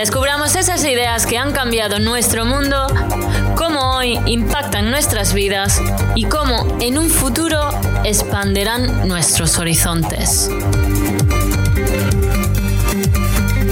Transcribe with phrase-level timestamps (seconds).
[0.00, 2.86] Descubramos esas ideas que han cambiado nuestro mundo,
[3.54, 5.78] cómo hoy impactan nuestras vidas
[6.14, 7.68] y cómo en un futuro
[8.02, 10.50] expanderán nuestros horizontes.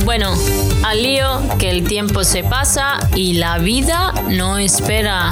[0.05, 0.35] Bueno,
[0.85, 5.31] al lío que el tiempo se pasa y la vida no espera.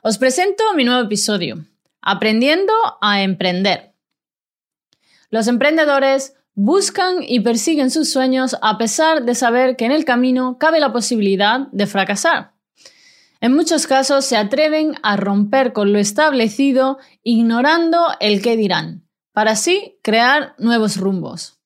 [0.00, 1.58] Os presento mi nuevo episodio,
[2.00, 3.93] Aprendiendo a Emprender.
[5.34, 10.58] Los emprendedores buscan y persiguen sus sueños a pesar de saber que en el camino
[10.60, 12.52] cabe la posibilidad de fracasar.
[13.40, 19.50] En muchos casos se atreven a romper con lo establecido ignorando el qué dirán, para
[19.50, 21.58] así crear nuevos rumbos.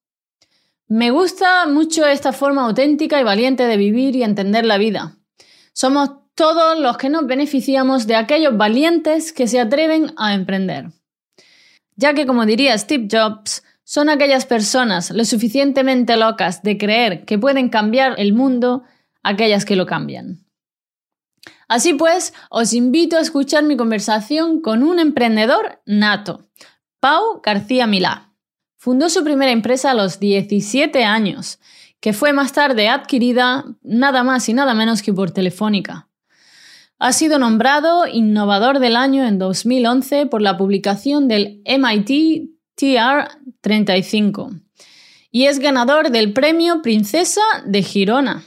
[0.86, 5.18] Me gusta mucho esta forma auténtica y valiente de vivir y entender la vida.
[5.74, 10.86] Somos todos los que nos beneficiamos de aquellos valientes que se atreven a emprender.
[11.98, 17.38] Ya que, como diría Steve Jobs, son aquellas personas lo suficientemente locas de creer que
[17.38, 18.84] pueden cambiar el mundo
[19.24, 20.46] aquellas que lo cambian.
[21.66, 26.48] Así pues, os invito a escuchar mi conversación con un emprendedor nato,
[27.00, 28.32] Pau García Milá.
[28.76, 31.58] Fundó su primera empresa a los 17 años,
[31.98, 36.07] que fue más tarde adquirida nada más y nada menos que por Telefónica.
[37.00, 43.28] Ha sido nombrado Innovador del Año en 2011 por la publicación del MIT TR
[43.60, 44.50] 35
[45.30, 48.44] y es ganador del Premio Princesa de Girona.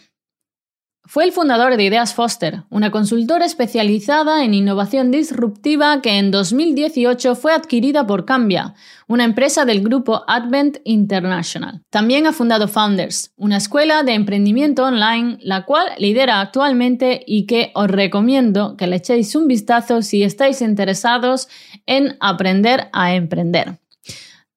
[1.05, 7.35] Fue el fundador de Ideas Foster, una consultora especializada en innovación disruptiva que en 2018
[7.35, 8.75] fue adquirida por Cambia,
[9.07, 11.81] una empresa del grupo Advent International.
[11.89, 17.72] También ha fundado Founders, una escuela de emprendimiento online, la cual lidera actualmente y que
[17.73, 21.50] os recomiendo que le echéis un vistazo si estáis interesados
[21.88, 23.79] en aprender a emprender.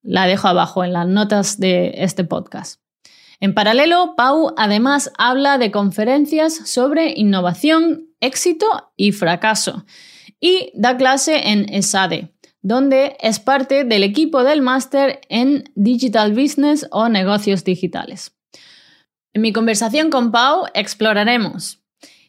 [0.03, 2.84] La dejo abajo en las notas de este podcast.
[3.45, 9.85] En paralelo, Pau además habla de conferencias sobre innovación, éxito y fracaso
[10.41, 12.33] y da clase en ESADE,
[12.63, 18.35] donde es parte del equipo del máster en Digital Business o negocios digitales.
[19.35, 21.83] En mi conversación con Pau exploraremos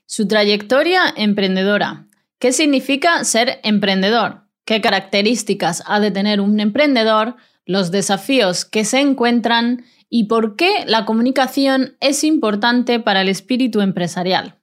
[0.06, 2.08] su trayectoria emprendedora,
[2.40, 9.00] qué significa ser emprendedor, qué características ha de tener un emprendedor, los desafíos que se
[9.00, 14.60] encuentran y por qué la comunicación es importante para el espíritu empresarial.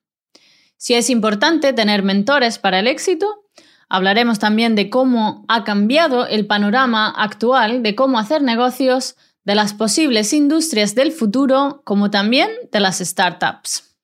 [0.76, 3.44] Si es importante tener mentores para el éxito,
[3.88, 9.74] hablaremos también de cómo ha cambiado el panorama actual de cómo hacer negocios, de las
[9.74, 13.96] posibles industrias del futuro, como también de las startups.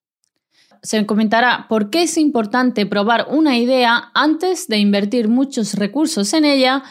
[0.82, 6.44] Se comentará por qué es importante probar una idea antes de invertir muchos recursos en
[6.44, 6.82] ella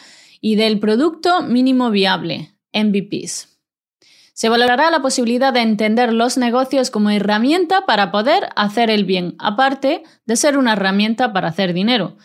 [0.41, 3.56] y del producto mínimo viable, MVPs.
[4.37, 9.35] Se valorará la posibilidad de entender los negocios como herramienta para poder hacer el bien,
[9.39, 12.17] aparte de ser una herramienta para hacer dinero.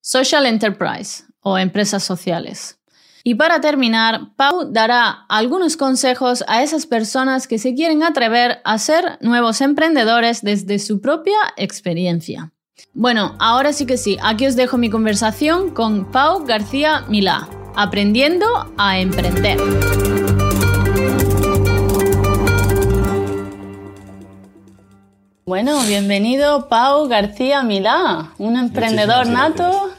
[0.00, 2.80] Social Enterprise o empresas sociales.
[3.22, 8.76] Y para terminar, Pau dará algunos consejos a esas personas que se quieren atrever a
[8.78, 12.50] ser nuevos emprendedores desde su propia experiencia.
[12.94, 18.74] Bueno, ahora sí que sí, aquí os dejo mi conversación con Pau García Milá, aprendiendo
[18.76, 19.60] a emprender.
[25.50, 29.90] Bueno, bienvenido Pau García Milá, un emprendedor nato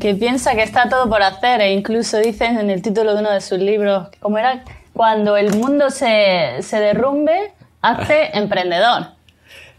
[0.00, 3.30] que piensa que está todo por hacer e incluso dice en el título de uno
[3.30, 9.10] de sus libros, como era cuando el mundo se, se derrumbe, hace emprendedor.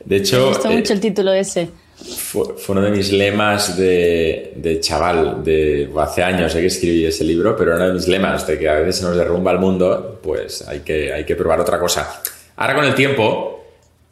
[0.06, 0.38] De hecho...
[0.40, 1.68] Me gustó mucho el título ese.
[1.98, 7.58] Fue, uno de mis lemas de, de, chaval, de hace años que escribí ese libro,
[7.58, 10.66] pero uno de mis lemas de que a veces se nos derrumba el mundo, pues
[10.66, 12.22] hay que, hay que probar otra cosa.
[12.56, 13.57] Ahora con el tiempo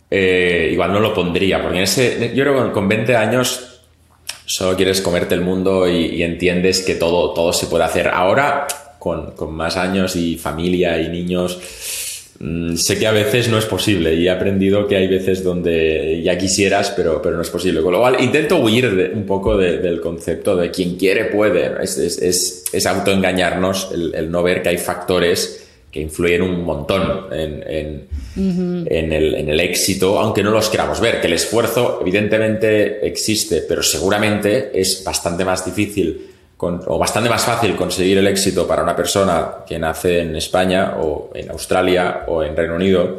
[0.09, 3.81] eh, igual no lo pondría, porque en ese, yo creo que con 20 años
[4.45, 8.09] solo quieres comerte el mundo y, entiendes que todo, todo se puede hacer.
[8.09, 8.67] Ahora,
[8.99, 11.59] con, con, más años y familia y niños,
[12.39, 16.21] mm, sé que a veces no es posible y he aprendido que hay veces donde
[16.23, 17.81] ya quisieras, pero, pero no es posible.
[17.81, 21.71] Con lo cual, intento huir un poco del concepto de quien quiere puede.
[21.81, 25.64] Es, es, es, autoengañarnos el, el, no ver que hay factores
[25.95, 30.99] que influyen un montón en, en, en, el, en, el, éxito, aunque no los queramos
[30.99, 31.21] ver.
[31.21, 37.77] Que el esfuerzo, evidentemente, existe, pero seguramente es bastante más difícil o bastante más fácil
[37.77, 42.57] conseguir el éxito para una persona que nace en España o en Australia o en
[42.57, 43.17] Reino Unido,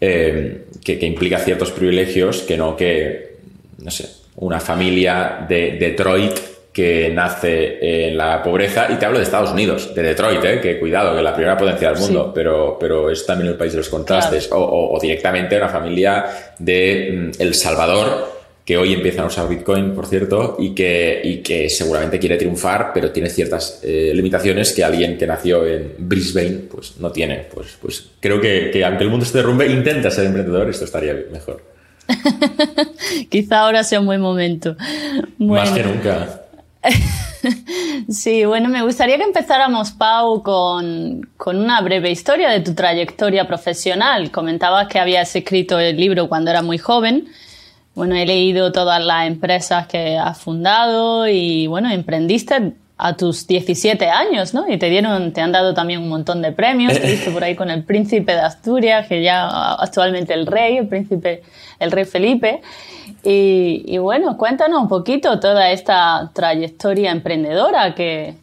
[0.00, 3.36] eh, que, implica ciertos privilegios, que no que,
[3.76, 6.32] no sé, una familia de Detroit
[6.72, 10.78] que nace en la pobreza, y te hablo de Estados Unidos, de Detroit, eh, que
[10.78, 13.88] cuidado, que la primera potencia del mundo, pero, pero es también el país de los
[13.88, 16.26] contrastes, o, directamente una familia
[16.58, 21.38] de mm, El Salvador, que hoy empiezan a usar Bitcoin, por cierto, y que, y
[21.38, 26.66] que seguramente quiere triunfar, pero tiene ciertas eh, limitaciones que alguien que nació en Brisbane
[26.70, 27.46] pues no tiene.
[27.52, 31.16] Pues, pues creo que, que aunque el mundo se derrumbe, intenta ser emprendedor, esto estaría
[31.32, 31.64] mejor.
[33.28, 34.76] Quizá ahora sea un buen momento.
[35.38, 36.39] Más que nunca.
[38.08, 43.46] sí, bueno, me gustaría que empezáramos, Pau, con, con, una breve historia de tu trayectoria
[43.46, 44.30] profesional.
[44.30, 47.28] Comentabas que habías escrito el libro cuando era muy joven
[47.94, 54.08] bueno, he leído todas las empresas que has fundado y bueno, emprendiste a tus 17
[54.08, 54.66] años, ¿no?
[54.68, 56.92] Y te dieron, te han dado también un montón de premios.
[57.00, 60.88] Te viste por ahí con el príncipe de Asturias, que ya actualmente el rey, el
[60.88, 61.42] príncipe,
[61.78, 62.60] el rey Felipe.
[63.22, 68.34] Y, bueno, cuéntanos un poquito toda esta trayectoria emprendedora que,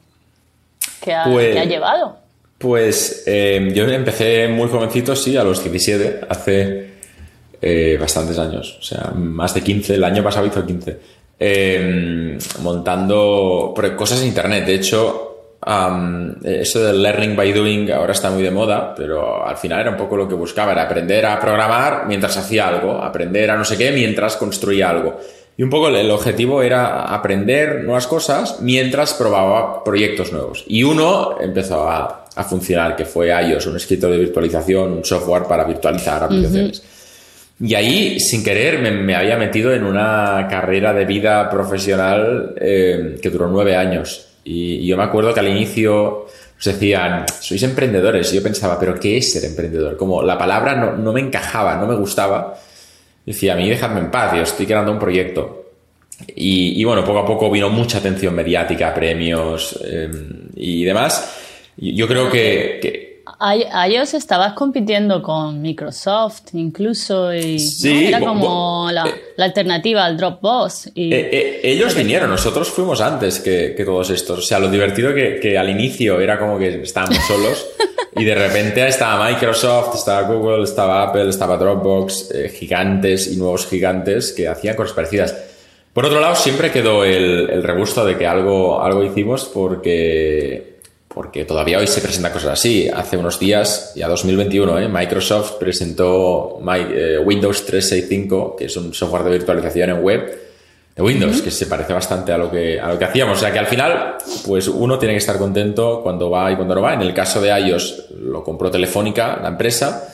[1.01, 2.17] que, ha, pues, llevado.
[2.57, 6.91] Pues eh, yo empecé muy jovencito, sí, a los 17, hace
[7.61, 10.99] eh, bastantes años, o sea, más de 15, el año pasado hizo 15,
[11.39, 14.65] em, montando cosas en Internet.
[14.65, 15.36] De hecho,
[16.43, 19.97] eso del learning by doing ahora está muy de moda, pero al final era un
[19.97, 23.77] poco lo que buscaba, era aprender a programar mientras hacía algo, aprender a no sé
[23.77, 25.19] qué mientras construía algo.
[25.57, 30.63] Y un poco el objetivo era aprender nuevas cosas mientras probaba proyectos nuevos.
[30.67, 35.63] Y uno empezó a, funcionar, que fue iOS, un escritor de virtualización, un software para
[35.63, 36.83] virtualizar aplicaciones.
[37.59, 43.29] Y ahí, sin querer, me, había metido en una carrera de vida profesional eh, que
[43.31, 44.26] duró nueve años.
[44.47, 48.31] Y, yo me acuerdo que al inicio nos decían, sois emprendedores.
[48.31, 49.97] Y yo pensaba, ¿pero qué es ser emprendedor?
[49.97, 52.57] Como la palabra no, me encajaba, no me gustaba.
[53.25, 55.65] decía, a mí dejadme en paz, yo estoy creando un proyecto.
[56.35, 61.35] Y, bueno, poco a poco vino mucha atención mediática, premios em, y demás.
[61.77, 63.06] Yo creo que
[63.39, 69.05] iOS estabas compitiendo con Microsoft incluso y era como la,
[69.37, 70.91] alternativa al Dropbox.
[70.95, 74.39] Y eh, eh, ellos vinieron, nosotros fuimos antes que, todos estos.
[74.39, 77.65] O sea, lo divertido que, que al inicio era como que estábamos solos
[78.15, 83.67] y de repente estaba Microsoft, estaba Google, estaba Apple, estaba Dropbox, eh, gigantes y nuevos
[83.67, 85.35] gigantes que hacían cosas parecidas.
[85.93, 90.76] Por otro lado, siempre quedó el, el regusto de que algo, algo hicimos porque
[91.17, 92.87] porque todavía hoy se presentan cosas así.
[92.93, 94.87] Hace unos días, ya 2021, ¿eh?
[94.87, 100.39] Microsoft presentó eh, Windows 365, que es un software de virtualización en web
[100.95, 103.39] de Windows, que se parece bastante a lo, que, a lo que hacíamos.
[103.39, 106.75] O sea que al final, pues uno tiene que estar contento cuando va y cuando
[106.75, 106.93] no va.
[106.93, 110.13] En el caso de iOS, lo compró Telefónica, la empresa.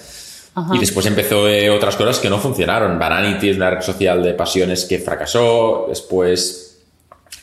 [0.74, 2.98] Y después empezó eh, otras cosas que no funcionaron.
[2.98, 5.88] Vanity es una red social de pasiones que fracasó.
[5.90, 6.73] Después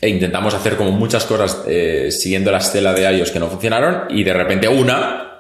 [0.01, 4.05] e intentamos hacer como muchas cosas eh, siguiendo la estela de iOS que no funcionaron
[4.11, 5.31] y de repente una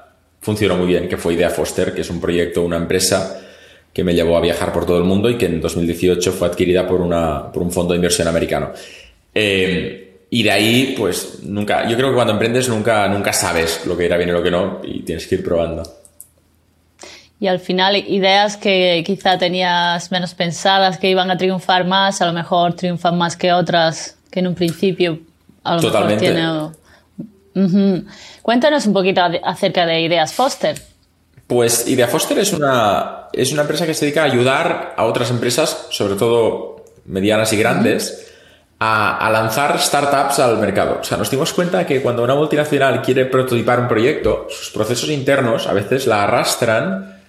[0.40, 3.40] funcionó muy bien, que fue Idea Foster, que es un proyecto, una empresa
[3.92, 6.86] que me llevó a viajar por todo el mundo y que en 2018 fue adquirida
[6.86, 8.70] por, una, por un fondo de inversión americano.
[9.34, 13.96] Eh, y de ahí, pues nunca, yo creo que cuando emprendes nunca, nunca sabes lo
[13.96, 15.82] que irá bien y lo que no, y tienes que ir probando.
[17.40, 22.26] Y al final, ideas que quizá tenías menos pensadas, que iban a triunfar más, a
[22.26, 25.18] lo mejor triunfan más que otras que en un principio
[25.64, 26.32] a lo Totalmente.
[26.32, 26.72] mejor
[27.54, 28.04] tiene...
[28.42, 30.80] Cuéntanos un poquito acerca de Ideas Foster.
[31.46, 35.30] Pues Idea Foster es una, es una empresa que se dedica a ayudar a otras
[35.30, 38.30] empresas, sobre todo medianas y grandes,
[38.78, 40.98] a, lanzar startups al mercado.
[41.00, 45.10] O sea, nos dimos cuenta que cuando una multinacional quiere prototipar un proyecto, sus procesos
[45.10, 47.19] internos a veces la arrastran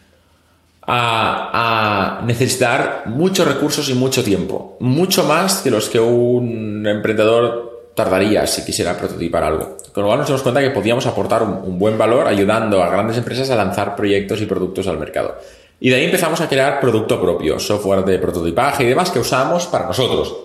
[0.87, 4.77] a, necesitar muchos recursos y mucho tiempo.
[4.79, 9.77] Mucho más que los que un emprendedor tardaría si quisiera prototipar algo.
[9.93, 13.17] Con lo cual nos dimos cuenta que podíamos aportar un, buen valor ayudando a grandes
[13.17, 15.37] empresas a lanzar proyectos y productos al mercado.
[15.79, 19.65] Y de ahí empezamos a crear producto propio, software de prototipaje y demás que usábamos
[19.67, 20.35] para nosotros.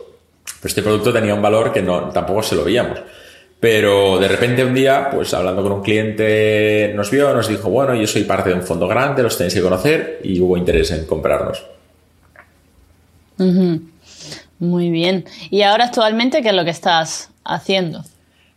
[0.61, 3.01] Pero este producto tenía un valor que no, tampoco se lo veíamos.
[3.59, 7.95] Pero de repente un día, pues hablando con un cliente, nos vio, nos dijo, bueno,
[7.95, 11.07] yo soy parte de un fondo grande, los tenéis que conocer y hubo interés en
[11.07, 11.65] comprarnos.
[14.59, 15.25] Muy bien.
[15.51, 18.05] ¿Y ahora actualmente qué es lo que estás haciendo?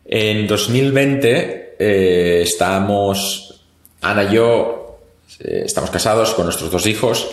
[0.06, 3.64] En 2020 eh, estamos,
[4.02, 5.00] Ana y yo,
[5.40, 7.30] eh, estamos casados con nuestros dos hijos,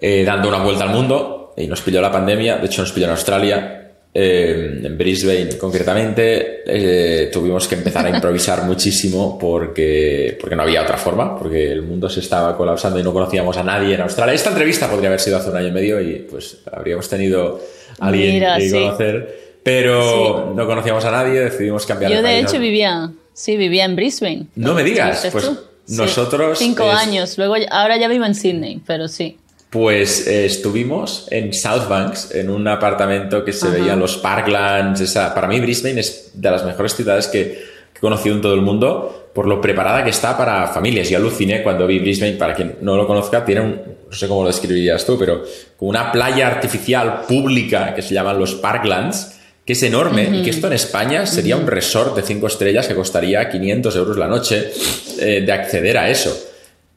[0.00, 3.06] eh, dando una vuelta al mundo y nos pilló la pandemia, de hecho nos pilló
[3.06, 3.83] en Australia
[4.16, 10.82] eh, en Brisbane concretamente, eh, tuvimos que empezar a improvisar muchísimo porque, porque no había
[10.82, 14.32] otra forma, porque el mundo se estaba colapsando y no conocíamos a nadie en Australia.
[14.32, 17.60] Esta entrevista podría haber sido hace un año y medio y pues habríamos tenido
[17.98, 23.10] a alguien que conocer, pero no conocíamos a nadie, decidimos cambiar Yo de hecho vivía,
[23.32, 24.46] sí, vivía en Brisbane.
[24.54, 25.50] No me digas, pues
[25.88, 26.56] nosotros...
[26.56, 29.38] Cinco años, luego ahora ya vivo en Sydney, pero sí.
[29.74, 35.00] Pues eh, estuvimos en South Banks, en un apartamento que se veían los Parklands.
[35.00, 38.60] Esa, para mí, Brisbane es de las mejores ciudades que, he conocido en todo el
[38.60, 41.10] mundo por lo preparada que está para familias.
[41.10, 44.42] Yo aluciné cuando vi Brisbane, para quien no lo conozca, tiene un, no sé cómo
[44.42, 45.42] lo describirías tú, pero
[45.80, 50.68] una playa artificial pública que se llaman los Parklands, que es enorme y que esto
[50.68, 54.70] en España sería un resort de cinco estrellas que costaría 500 euros la noche
[55.18, 56.32] eh, de acceder a eso.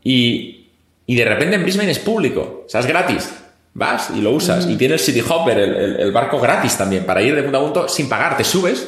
[0.04, 0.57] Y,
[1.08, 3.34] y de repente en Brisbane es público, o sea, es gratis.
[3.74, 4.68] Vas y lo usas.
[4.68, 8.10] Y tienes City Hopper, el, barco gratis también, para ir de punto a punto sin
[8.10, 8.36] pagar.
[8.36, 8.88] Te subes.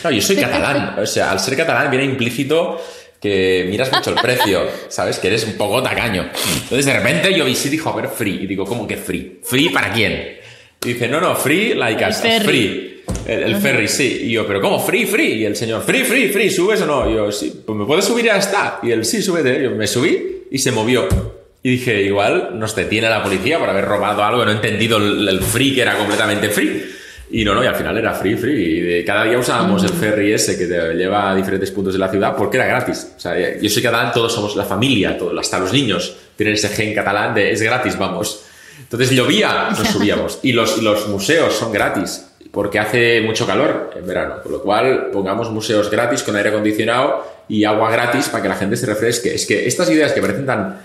[0.00, 0.98] Claro, yo soy catalán.
[0.98, 2.80] O sea, al ser catalán viene implícito
[3.20, 5.18] que miras mucho el precio, ¿sabes?
[5.18, 6.30] Que eres un poco tacaño.
[6.62, 8.42] Entonces de repente yo vi City Hopper free.
[8.42, 9.40] Y digo, ¿cómo que free?
[9.44, 10.38] ¿Free para quién?
[10.82, 12.16] Y dice, no, no, free like us.
[12.42, 13.02] Free.
[13.26, 14.22] El, ferry, sí.
[14.22, 14.80] Y yo, ¿pero cómo?
[14.80, 15.34] Free, free.
[15.34, 16.50] Y el señor, free, free, free.
[16.50, 17.10] ¿Subes o no?
[17.10, 17.62] Y yo, sí.
[17.66, 18.80] Pues me puedes subir ya está.
[18.82, 19.62] Y él, sí, súbete.
[19.62, 21.39] Yo me subí y se movió.
[21.62, 25.40] Y dije, igual nos detiene la policía por haber robado algo, no he entendido el,
[25.40, 26.90] free que era completamente free.
[27.32, 28.78] Y no, no, y al final era free, free.
[28.78, 31.98] Y de, cada día usábamos el ferry ese que te lleva a diferentes puntos de
[31.98, 33.12] la ciudad porque era gratis.
[33.16, 36.70] O sea, yo soy catalán, todos somos la familia, todos, hasta los niños tienen ese
[36.70, 38.42] gen catalán de es gratis, vamos.
[38.78, 40.40] Entonces llovía, nos subíamos.
[40.42, 44.36] Y los, los museos son gratis porque hace mucho calor en verano.
[44.42, 48.56] Con lo cual, pongamos museos gratis con aire acondicionado y agua gratis para que la
[48.56, 49.34] gente se refresque.
[49.34, 50.80] Es que estas ideas que parecen tan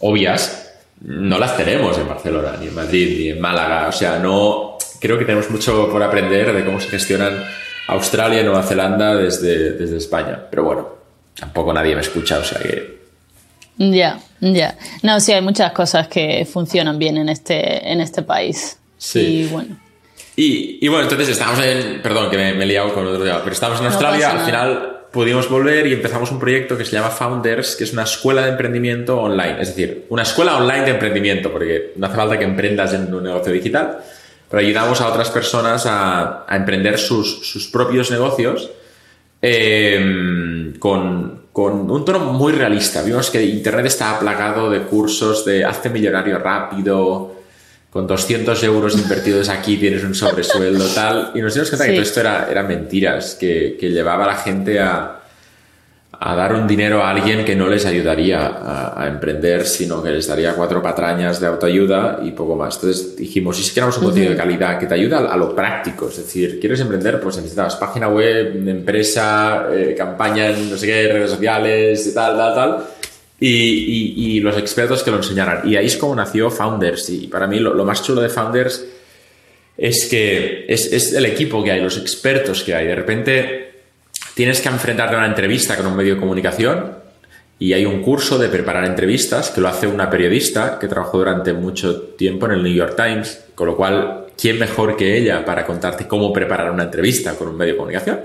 [0.00, 0.68] obvias
[1.00, 3.88] no las tenemos en Barcelona, ni en Madrid, ni en Málaga.
[3.88, 7.44] O sea, no creo que tenemos mucho por aprender de cómo se gestionan
[7.88, 10.40] Australia y Nueva Zelanda desde, desde España.
[10.50, 10.88] Pero bueno,
[11.38, 12.98] tampoco nadie me escucha, o sea que.
[13.78, 14.76] Ya, ya.
[15.02, 18.78] No, sí, hay muchas cosas que funcionan bien en este, en este país.
[18.96, 19.20] Sí.
[19.20, 19.76] Y bueno.
[20.34, 22.00] Y, bueno, entonces estamos en.
[22.02, 25.48] Perdón, que me, he liado con otro tema, pero estamos en Australia, al final pudimos
[25.48, 29.20] volver y empezamos un proyecto que se llama Founders, que es una escuela de emprendimiento
[29.20, 29.60] online.
[29.60, 33.24] Es decir, una escuela online de emprendimiento, porque no hace falta que emprendas en un
[33.24, 33.98] negocio digital,
[34.50, 38.70] pero ayudamos a otras personas a, emprender sus, propios negocios
[39.40, 43.02] eh, con, con, un tono muy realista.
[43.02, 47.37] Vimos que Internet está plagado de cursos de hazte millonario rápido,
[47.90, 51.32] con 200 euros invertidos aquí tienes un sobresueldo, tal.
[51.34, 54.36] Y nos dimos cuenta que todo esto era, eran mentiras, que, que, llevaba a la
[54.36, 55.20] gente a,
[56.12, 60.26] a, dar un dinero a alguien que no les ayudaría a, emprender, sino que les
[60.26, 62.74] daría cuatro patrañas de autoayuda y poco más.
[62.74, 66.08] Entonces dijimos, y si queremos un contenido de calidad que te ayuda a, lo práctico,
[66.08, 67.18] es decir, ¿quieres emprender?
[67.20, 72.54] Pues necesitas página web, empresa, eh, campaña en no sé qué, redes sociales, tal, tal,
[72.54, 72.97] tal
[73.40, 75.68] y, los expertos que lo enseñaran.
[75.68, 77.10] Y ahí es como nació Founders.
[77.10, 78.84] Y para mí lo, más chulo de Founders
[79.76, 82.86] es que es, el equipo que hay, los expertos que hay.
[82.86, 83.72] De repente
[84.34, 86.98] tienes que enfrentarte a una entrevista con un medio de comunicación
[87.60, 91.52] y hay un curso de preparar entrevistas que lo hace una periodista que trabajó durante
[91.52, 95.66] mucho tiempo en el New York Times, con lo cual, ¿quién mejor que ella para
[95.66, 98.20] contarte cómo preparar una entrevista con un medio de comunicación?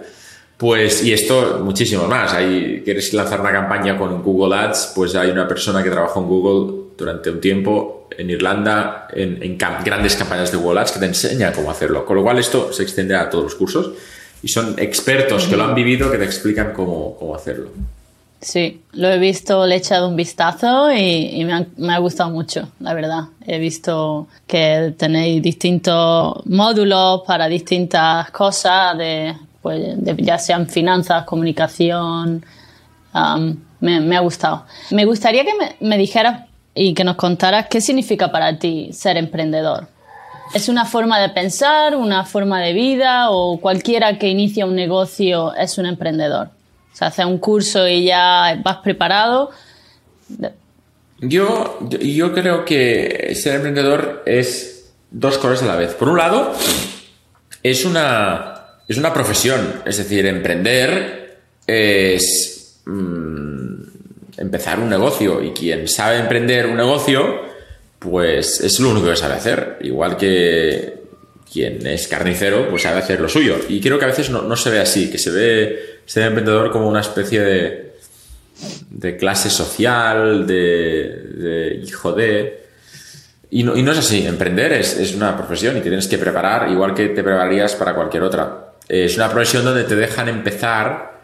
[0.63, 2.31] Pues, y esto muchísimo más.
[2.33, 6.27] Hay, quieres lanzar una campaña con Google Ads, pues hay una persona que trabajó en
[6.27, 11.51] Google durante un tiempo en Irlanda en, grandes campañas de Google Ads que te enseña
[11.51, 12.05] cómo hacerlo.
[12.05, 13.91] Con lo cual esto se extiende a todos los cursos
[14.41, 17.67] y son expertos que lo han vivido que te explican cómo, cómo hacerlo.
[18.39, 22.29] Sí, lo he visto, le he echado un vistazo y, me, ha, me, ha, gustado
[22.29, 23.23] mucho, la verdad.
[23.45, 32.45] He visto que tenéis distintos módulos para distintas cosas de pues ya sean finanzas, comunicación,
[33.79, 34.65] me, ha gustado.
[34.91, 39.87] Me gustaría que me, dijeras y que nos contaras qué significa para ti ser emprendedor.
[40.53, 45.55] ¿Es una forma de pensar, una forma de vida o cualquiera que inicia un negocio
[45.55, 46.49] es un emprendedor?
[46.93, 49.51] O sea, hace un curso y ya vas preparado.
[51.19, 55.93] Yo, yo creo que ser emprendedor es dos cosas a la vez.
[55.93, 56.51] Por un lado,
[57.63, 58.52] es una
[58.87, 59.81] es una profesión.
[59.85, 63.73] Es decir, emprender es mm,
[64.37, 65.41] empezar un negocio.
[65.41, 67.41] Y quien sabe emprender un negocio,
[67.99, 69.77] pues es lo único que sabe hacer.
[69.81, 71.03] Igual que
[71.51, 73.57] quien es carnicero, pues sabe hacer lo suyo.
[73.69, 76.87] Y creo que a veces no, se ve así, que se ve ser emprendedor como
[76.87, 77.93] una especie de,
[78.89, 82.63] de clase social, de, hijo de...
[83.51, 86.17] Y no, y no, es así, emprender es, es, una profesión y te tienes que
[86.17, 88.72] preparar igual que te prepararías para cualquier otra.
[89.01, 91.21] Es una profesión donde te dejan empezar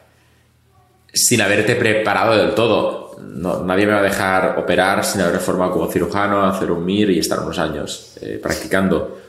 [1.13, 3.15] sin haberte preparado del todo.
[3.19, 7.19] nadie me va a dejar operar sin haber formado como cirujano, hacer un MIR y
[7.19, 9.19] estar unos años eh, practicando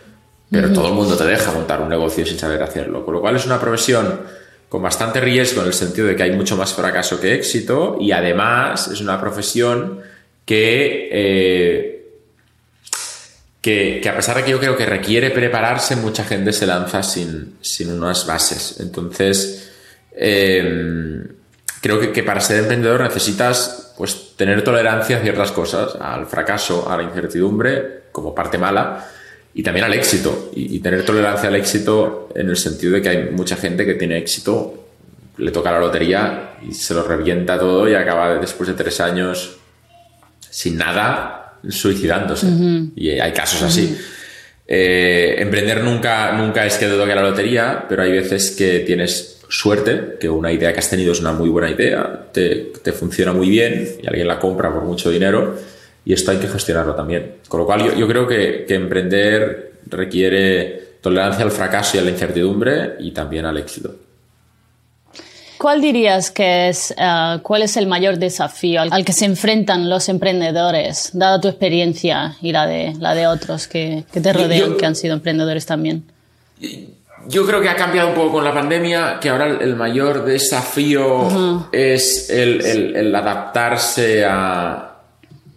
[0.50, 3.04] pero todo el mundo te deja montar un negocio sin saber hacerlo.
[3.04, 4.20] Con lo cual es una profesión
[4.68, 8.10] con bastante riesgo en el sentido de que hay mucho más fracaso que éxito y
[8.10, 10.00] además es una profesión
[10.44, 11.99] que, eh,
[13.60, 17.56] que, a pesar de que yo creo que requiere prepararse, mucha gente se lanza sin,
[17.88, 18.80] unas bases.
[18.80, 19.70] Entonces,
[20.12, 21.26] eh,
[21.80, 26.90] creo que, que, para ser emprendedor necesitas pues, tener tolerancia a ciertas cosas, al fracaso,
[26.90, 29.06] a la incertidumbre como parte mala
[29.52, 33.30] y también al éxito y, tener tolerancia al éxito en el sentido de que hay
[33.30, 34.86] mucha gente que tiene éxito,
[35.36, 39.56] le toca la lotería y se lo revienta todo y acaba después de tres años
[40.48, 42.46] sin nada suicidándose.
[42.96, 43.96] Y hay casos así.
[44.66, 49.40] Eh, emprender nunca, nunca es que te toque la lotería, pero hay veces que tienes
[49.48, 53.32] suerte, que una idea que has tenido es una muy buena idea, te, te funciona
[53.32, 55.56] muy bien y alguien la compra por mucho dinero
[56.04, 57.36] y esto hay que gestionarlo también.
[57.48, 62.94] Con lo cual yo, creo que, emprender requiere tolerancia al fracaso y a la incertidumbre
[63.00, 63.94] y también al éxito.
[65.60, 70.08] ¿Cuál dirías que es, eh, cuál es el mayor desafío al, que se enfrentan los
[70.08, 74.96] emprendedores, dada tu experiencia y la de, la de otros que, te rodean, que han
[74.96, 76.04] sido emprendedores también?
[77.28, 81.68] Yo creo que ha cambiado un poco con la pandemia, que ahora el mayor desafío
[81.72, 84.90] es el adaptarse a,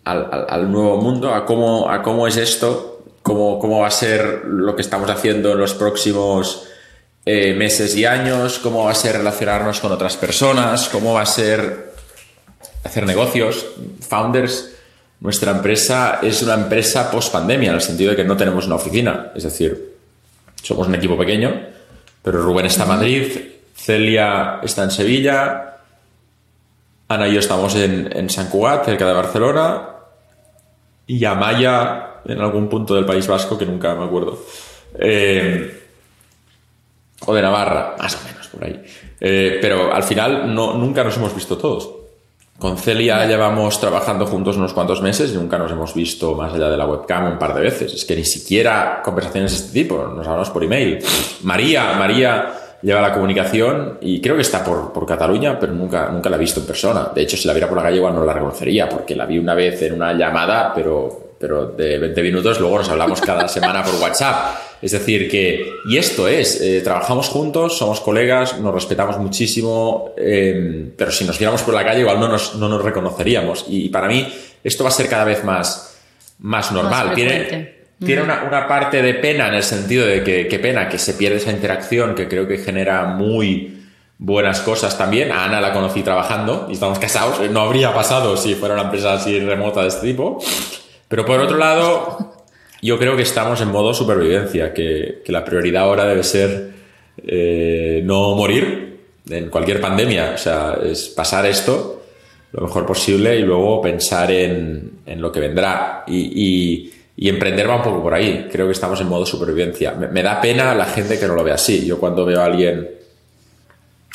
[0.04, 4.76] al, nuevo mundo, a cómo, a cómo es esto, cómo, cómo va a ser lo
[4.76, 6.68] que estamos haciendo en los próximos
[7.26, 11.26] eh, meses y años, cómo va a ser relacionarnos con otras personas, cómo va a
[11.26, 11.94] ser
[12.84, 13.66] hacer negocios.
[14.08, 14.72] Founders,
[15.22, 18.76] nuestra empresa es una empresa post pandemia, en el sentido de que no tenemos una
[18.76, 19.94] oficina, es decir,
[20.62, 21.68] somos un equipo pequeño,
[22.22, 23.38] pero Rubén está en Madrid,
[23.76, 25.78] Celia está en Sevilla,
[27.08, 29.90] Ana y yo estamos en, en San Cugat, cerca de Barcelona,
[31.08, 34.40] y Amaya en algún punto del País Vasco que nunca me acuerdo.
[35.00, 35.83] Eh,
[37.26, 38.84] o de Navarra, más o menos por ahí.
[39.20, 41.90] Eh, pero al final no, nunca nos hemos visto todos.
[42.60, 46.70] Con Celia llevamos trabajando juntos unos cuantos meses y nunca nos hemos visto más allá
[46.70, 47.94] de la webcam un par de veces.
[47.94, 51.00] Es que ni siquiera conversaciones de este tipo, nos hablamos por email.
[51.44, 56.30] María, María lleva la comunicación y creo que está por, por, Cataluña, pero nunca, nunca
[56.30, 57.10] la he visto en persona.
[57.14, 59.40] De hecho, si la viera por la calle igual no la reconocería, porque la vi
[59.40, 63.84] una vez en una llamada, pero, pero de 20 minutos, luego nos hablamos cada semana
[63.84, 64.56] por WhatsApp.
[64.82, 70.94] Es decir, que, y esto es, eh, trabajamos juntos, somos colegas, nos respetamos muchísimo, eh,
[70.96, 73.66] pero si nos viéramos por la calle igual no nos, no nos reconoceríamos.
[73.68, 74.26] Y, para mí
[74.64, 76.00] esto va a ser cada vez más,
[76.40, 77.14] más normal.
[77.14, 81.14] Tiene, tiene una, parte de pena en el sentido de que qué pena que se
[81.16, 83.82] pierde esa interacción que creo que genera muy
[84.18, 85.30] buenas cosas también.
[85.34, 87.42] A Ana la conocí trabajando y estamos casados.
[87.52, 90.40] No habría pasado si fuera una empresa así remota de este tipo.
[91.14, 92.34] Pero por otro lado,
[92.82, 96.72] yo creo que estamos en modo supervivencia, que, la prioridad ahora debe ser
[97.28, 99.00] eh, no morir
[99.30, 100.32] en cualquier pandemia.
[100.34, 102.00] O sea, es pasar esto
[102.52, 106.04] lo mejor posible y luego pensar en, lo que vendrá.
[106.08, 108.48] y y emprender va un poco por ahí.
[108.52, 109.92] Creo que estamos en modo supervivencia.
[109.94, 111.86] Me, da pena la gente que no lo ve así.
[111.86, 112.90] Yo cuando veo a alguien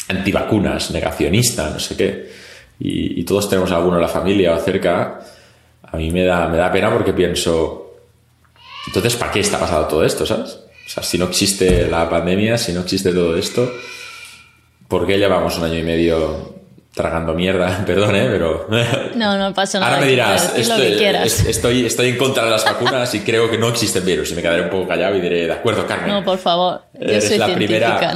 [0.09, 2.29] antivacunas, negacionista, no sé qué,
[2.81, 5.21] y, todos tenemos alguno en la familia o cerca,
[5.91, 7.95] a mí me da, me da pena porque pienso,
[8.87, 10.61] entonces, ¿para qué está pasando todo esto, sabes?
[10.87, 13.71] O sea, si no existe la pandemia, si no existe todo esto,
[14.89, 16.59] ¿por qué llevamos un año y medio
[16.99, 18.29] tragando mierda, perdón, ¿eh?
[18.29, 18.67] pero...
[19.15, 19.93] No, no pasa nada.
[19.93, 24.05] Ahora me dirás, estoy, estoy, en contra de las vacunas y creo que no existen
[24.05, 26.09] virus y me quedaré un poco callado y diré, de acuerdo, Carmen.
[26.09, 26.83] No, por favor.
[26.99, 28.13] eres la primera,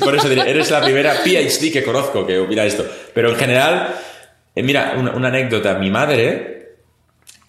[0.00, 2.86] por eso diré, eres la primera PhD que conozco que opina esto.
[3.12, 3.94] Pero en general,
[4.54, 5.74] eh, mira, una, anécdota.
[5.74, 6.61] Mi madre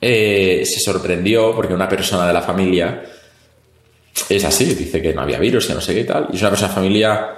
[0.03, 3.03] eh, se sorprendió porque una persona de la familia
[4.29, 6.51] es así, dice que no había virus, que no sé qué tal, y es una
[6.51, 7.29] persona de familia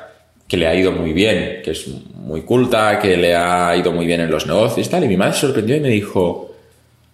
[0.47, 4.05] que le ha ido muy bien, que es muy culta, que le ha ido muy
[4.05, 5.03] bien en los negocios y tal.
[5.03, 6.55] Y mi madre se sorprendió y me dijo,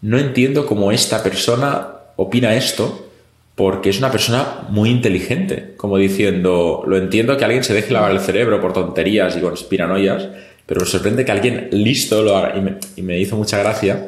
[0.02, 1.88] no entiendo cómo esta persona
[2.18, 3.08] opina esto,
[3.56, 8.12] porque es una persona muy inteligente, como diciendo, lo entiendo que alguien se deje lavar
[8.12, 10.28] el cerebro por tonterías y conspiranoias,
[10.66, 12.54] pero me sorprende que alguien listo lo haga.
[12.96, 14.08] Y me, hizo mucha gracia,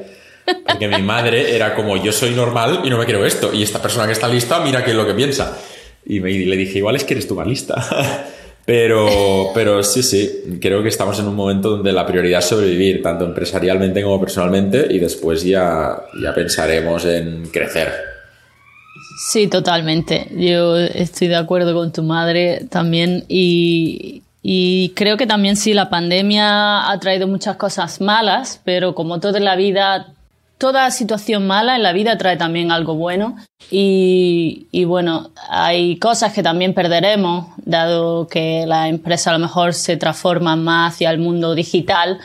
[0.68, 3.82] porque mi madre era como, yo soy normal y no me quiero esto, y esta
[3.82, 5.58] persona que está lista, mira qué es lo que piensa.
[6.06, 8.28] Y, me, le dije, igual es que eres tú más lista.
[8.66, 13.02] pero, pero sí, sí, creo que estamos en un momento donde la prioridad es sobrevivir,
[13.02, 18.14] tanto empresarialmente como personalmente, y después ya, ya pensaremos en crecer.
[19.18, 20.28] Sí, totalmente.
[20.32, 24.22] Yo estoy de acuerdo con tu madre también y,
[24.96, 29.56] creo que también sí, la pandemia ha traído muchas cosas malas, pero como toda la
[29.56, 30.13] vida,
[30.64, 33.36] toda situación mala en la vida trae también algo bueno
[33.70, 39.74] y, y bueno, hay cosas que también perderemos, dado que la empresa a lo mejor
[39.74, 42.18] se transforma más hacia el mundo digital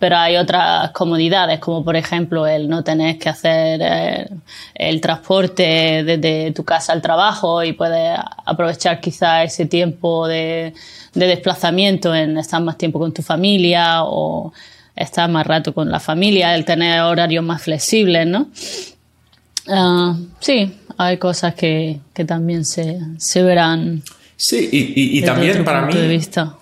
[0.00, 4.28] pero hay otras comodidades, como por ejemplo el no tener que hacer eh,
[4.74, 10.74] el, transporte desde tu casa al trabajo y puedes aprovechar quizá ese tiempo de,
[11.14, 14.52] desplazamiento en estar más tiempo con tu familia o
[14.96, 18.48] estar más rato con la familia, el tener horarios más flexibles, ¿no?
[19.68, 24.02] Ah, sí, hay cosas que, también se, verán.
[24.36, 25.94] Sí, y, también para mí.
[25.94, 26.56] De vista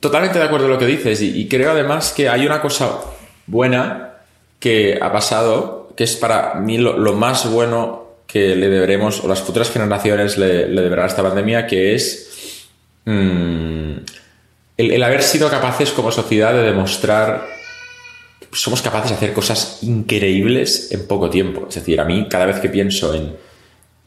[0.00, 3.00] Totalmente de acuerdo con lo que dices y, creo además que hay una cosa
[3.46, 4.12] buena
[4.60, 9.40] que ha pasado, que es para mí lo, más bueno que le deberemos, o las
[9.40, 12.68] futuras generaciones le, deberán a esta pandemia, que es
[13.06, 13.92] mm,
[14.78, 17.46] el, haber sido capaces como sociedad de demostrar
[18.40, 21.66] que somos capaces de hacer cosas increíbles en poco tiempo.
[21.68, 23.36] Es decir, a mí cada vez que pienso en,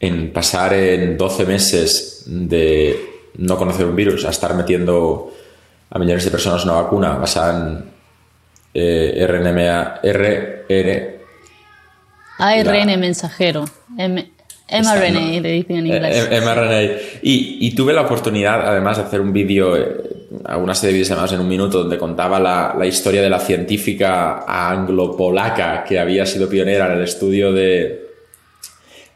[0.00, 5.32] en pasar en 12 meses de no conocer un virus a estar metiendo
[5.90, 7.84] a millones de personas una vacuna basada en
[8.74, 11.20] eh, RNMA, RR,
[12.38, 16.28] ARN mensajero, mRNA, le dicen en inglés.
[16.30, 16.82] Eh, mRNA.
[17.22, 20.11] Y, y, tuve la oportunidad, además, de hacer un vídeo, eh,
[20.44, 23.38] alguna serie de vídeos además en un minuto, donde contaba la, la historia de la
[23.38, 28.08] científica anglo-polaca que había sido pionera en el estudio de,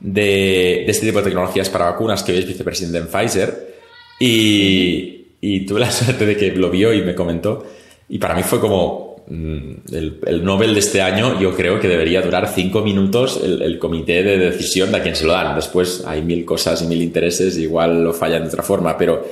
[0.01, 3.77] de, de, este tipo de tecnologías para vacunas, que hoy es vicepresidente en Pfizer.
[4.19, 7.67] Y, y tuve la suerte de que lo vio y me comentó.
[8.09, 11.41] Y para mí fue como mm, el, el Nobel de este año.
[11.41, 15.17] Yo creo que debería durar cinco minutos el, el, comité de decisión de a quién
[15.17, 15.57] se lo dan.
[15.57, 18.97] Después hay mil cosas y mil intereses, igual lo fallan de otra forma.
[18.97, 19.25] Pero,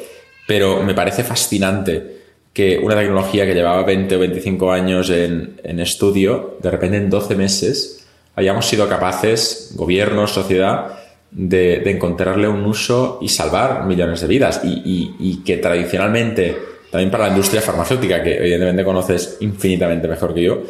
[0.47, 5.81] pero me parece fascinante que una tecnología que llevaba 20 o 25 años en, en
[5.81, 10.99] estudio, de repente en 12 meses hayamos sido capaces, gobierno, sociedad,
[11.35, 14.61] de, encontrarle un uso y salvar millones de vidas.
[14.65, 16.57] Y, que tradicionalmente,
[16.91, 20.63] también para la industria farmacéutica, que evidentemente conoces infinitamente mejor que yo,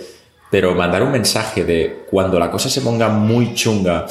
[0.50, 4.06] pero mandar un mensaje de cuando la cosa se ponga muy chunga,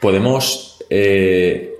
[0.00, 1.71] podemos eh,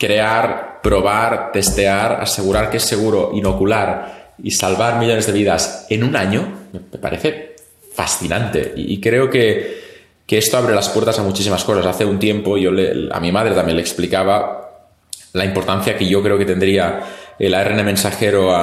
[0.00, 6.16] crear, probar, testear, asegurar que es seguro, inocular y salvar millones de vidas en un
[6.16, 7.54] año, me parece
[7.94, 8.72] fascinante.
[8.74, 9.90] y creo que
[10.30, 11.84] que esto abre las puertas a muchísimas cosas.
[11.86, 12.70] Hace un tiempo yo
[13.10, 14.92] a mi madre también le explicaba
[15.32, 17.00] la importancia que yo creo que tendría
[17.36, 18.54] el ARN mensajero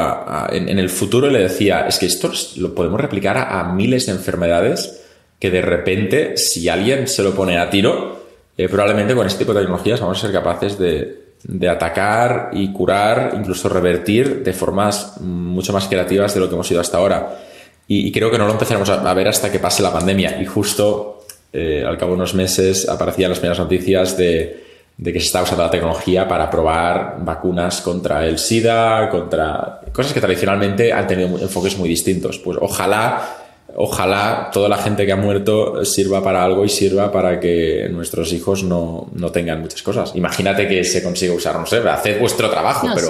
[0.50, 4.14] en, el futuro y le decía, es que esto lo podemos replicar a, miles de
[4.14, 5.02] enfermedades
[5.42, 8.26] que de repente, si alguien se lo pone a tiro,
[8.58, 11.27] eh, probablemente con este tipo de tecnologías vamos a ser capaces de,
[11.70, 16.82] atacar y curar, incluso revertir de formas mucho más creativas de lo que hemos sido
[16.82, 17.40] hasta ahora.
[17.88, 20.42] Y, creo que no lo empezaremos a, ver hasta que pase la pandemia.
[20.42, 21.22] Y justo
[21.54, 24.66] eh, al cabo de unos meses aparecían las primeras noticias de,
[25.02, 30.20] que se estaba usando la tecnología para probar vacunas contra el SIDA, contra cosas que
[30.20, 32.40] tradicionalmente han tenido enfoques muy distintos.
[32.40, 37.40] Pues ojalá, ojalá toda la gente que ha muerto sirva para algo y sirva para
[37.40, 40.14] que nuestros hijos no, tengan muchas cosas.
[40.16, 43.08] Imagínate que se consiga usar, no sé, haced vuestro trabajo, pero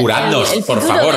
[0.00, 1.14] curadnos, por favor.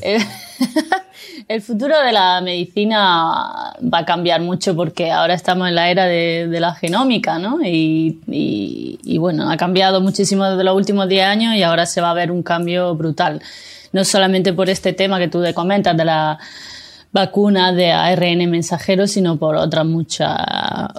[1.48, 6.04] El futuro de la medicina va a cambiar mucho porque ahora estamos en la era
[6.04, 7.58] de, la genómica, ¿no?
[7.64, 12.14] Y, bueno, ha cambiado muchísimo desde los últimos 10 años y ahora se va a
[12.14, 13.40] ver un cambio brutal.
[13.92, 16.38] No solamente por este tema que tú te comentas de la
[17.10, 20.28] vacunas de ARN mensajero, sino por otros muchos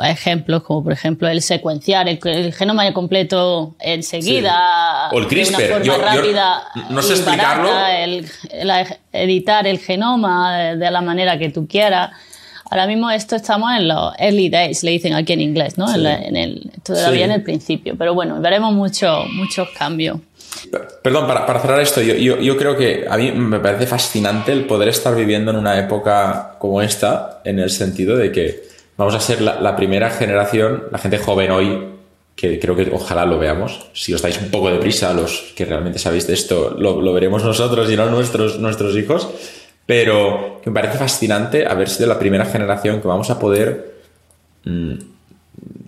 [0.04, 5.58] ejemplos, como por ejemplo el secuenciar el, genoma completo enseguida, o el CRISPR.
[5.58, 7.70] de una forma rápida no sé explicarlo.
[7.88, 8.26] el,
[9.14, 12.12] editar el genoma de, la manera que tú quieras.
[12.72, 15.92] Ahora mismo esto estamos en los early days, le dicen aquí en inglés, ¿no?
[15.94, 17.96] En, el, todavía en el principio.
[17.98, 20.20] Pero bueno, veremos mucho, muchos cambios.
[21.02, 25.16] Perdón, para, cerrar esto, yo, creo que a mí me parece fascinante el poder estar
[25.16, 28.64] viviendo en una época como esta, en el sentido de que
[28.98, 31.88] vamos a ser la, primera generación, la gente joven hoy,
[32.36, 33.88] que creo que ojalá lo veamos.
[33.94, 37.44] Si os dais un poco de prisa, los que realmente sabéis de esto, lo, veremos
[37.44, 39.30] nosotros y no nuestros, nuestros hijos.
[39.86, 43.96] Pero que me parece fascinante haber sido la primera generación que vamos a poder
[44.64, 44.94] mm,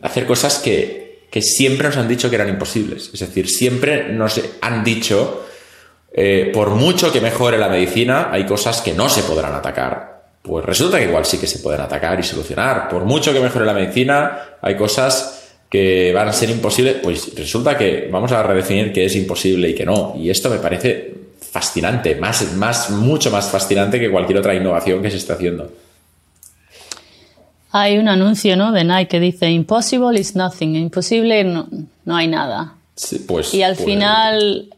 [0.02, 3.10] hacer cosas que, que, siempre nos han dicho que eran imposibles.
[3.14, 5.46] Es decir, siempre nos han dicho,
[6.14, 10.12] eh, por mucho que mejore la medicina, hay cosas que no se podrán atacar.
[10.42, 12.90] Pues resulta que igual sí que se pueden atacar y solucionar.
[12.90, 16.98] Por mucho que mejore la medicina, hay cosas que van a ser imposibles.
[17.02, 20.16] Pues resulta que vamos a redefinir qué es imposible y qué no.
[20.18, 25.12] Y esto me parece fascinante, más, más, mucho más fascinante que cualquier otra innovación que
[25.12, 25.72] se está haciendo.
[27.72, 28.72] Hay un anuncio ¿no?
[28.72, 31.68] de Nike que dice Impossible is nothing, imposible no,
[32.06, 32.76] no hay nada.
[33.28, 34.70] pues, y al pues, final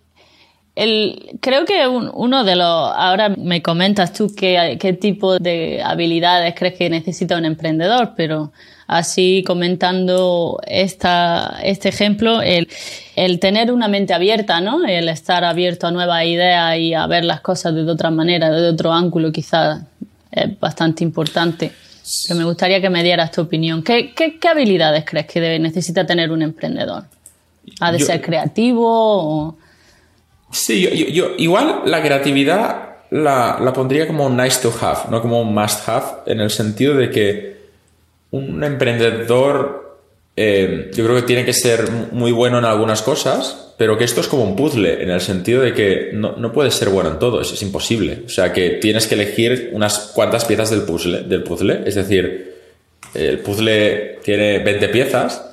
[0.75, 2.65] el, creo que uno de los.
[2.65, 8.51] Ahora me comentas tú qué, qué tipo de habilidades crees que necesita un emprendedor, pero
[8.87, 12.67] así comentando esta, este ejemplo, el,
[13.15, 14.83] el, tener una mente abierta, ¿no?
[14.83, 18.69] El estar abierto a nuevas ideas y a ver las cosas de otra manera, de
[18.69, 19.83] otro ángulo, quizás
[20.31, 21.71] es bastante importante.
[22.35, 23.83] Me gustaría que me dieras tu opinión.
[23.83, 27.03] ¿Qué, qué, qué habilidades crees que debe, necesita tener un emprendedor?
[27.79, 28.85] ¿Ha de ser creativo?
[28.85, 29.57] O
[30.53, 35.89] Sí, yo, igual la creatividad la, pondría como nice to have, no como un must
[35.89, 37.63] have, en el sentido de que
[38.29, 39.82] un emprendedor
[40.35, 44.21] eh, yo creo que tiene que ser muy bueno en algunas cosas, pero que esto
[44.21, 47.19] es como un puzzle, en el sentido de que no, no puedes ser bueno en
[47.19, 48.23] todo, es imposible.
[48.25, 51.81] O sea, que tienes que elegir unas cuantas piezas del puzzle, del puzzle.
[51.85, 52.53] es decir,
[53.13, 55.43] el puzzle tiene 20 piezas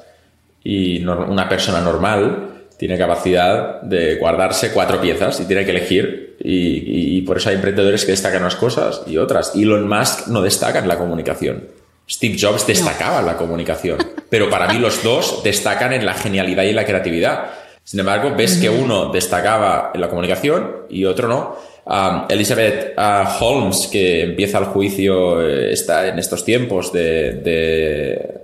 [0.63, 6.37] y una persona normal tiene capacidad de guardarse cuatro piezas y tiene que elegir.
[6.43, 9.53] Y, por eso hay emprendedores que destacan unas cosas y otras.
[9.55, 11.65] Elon Musk no destaca en la comunicación.
[12.11, 13.99] Steve Jobs destacaba en la comunicación.
[14.29, 17.51] Pero para mí los dos destacan en la genialidad y la creatividad.
[17.85, 21.57] Sin embargo, ves que uno destacaba en la comunicación y otro no.
[21.87, 28.41] Um, Elizabeth uh, Holmes, que empieza el juicio eh, está en estos tiempos de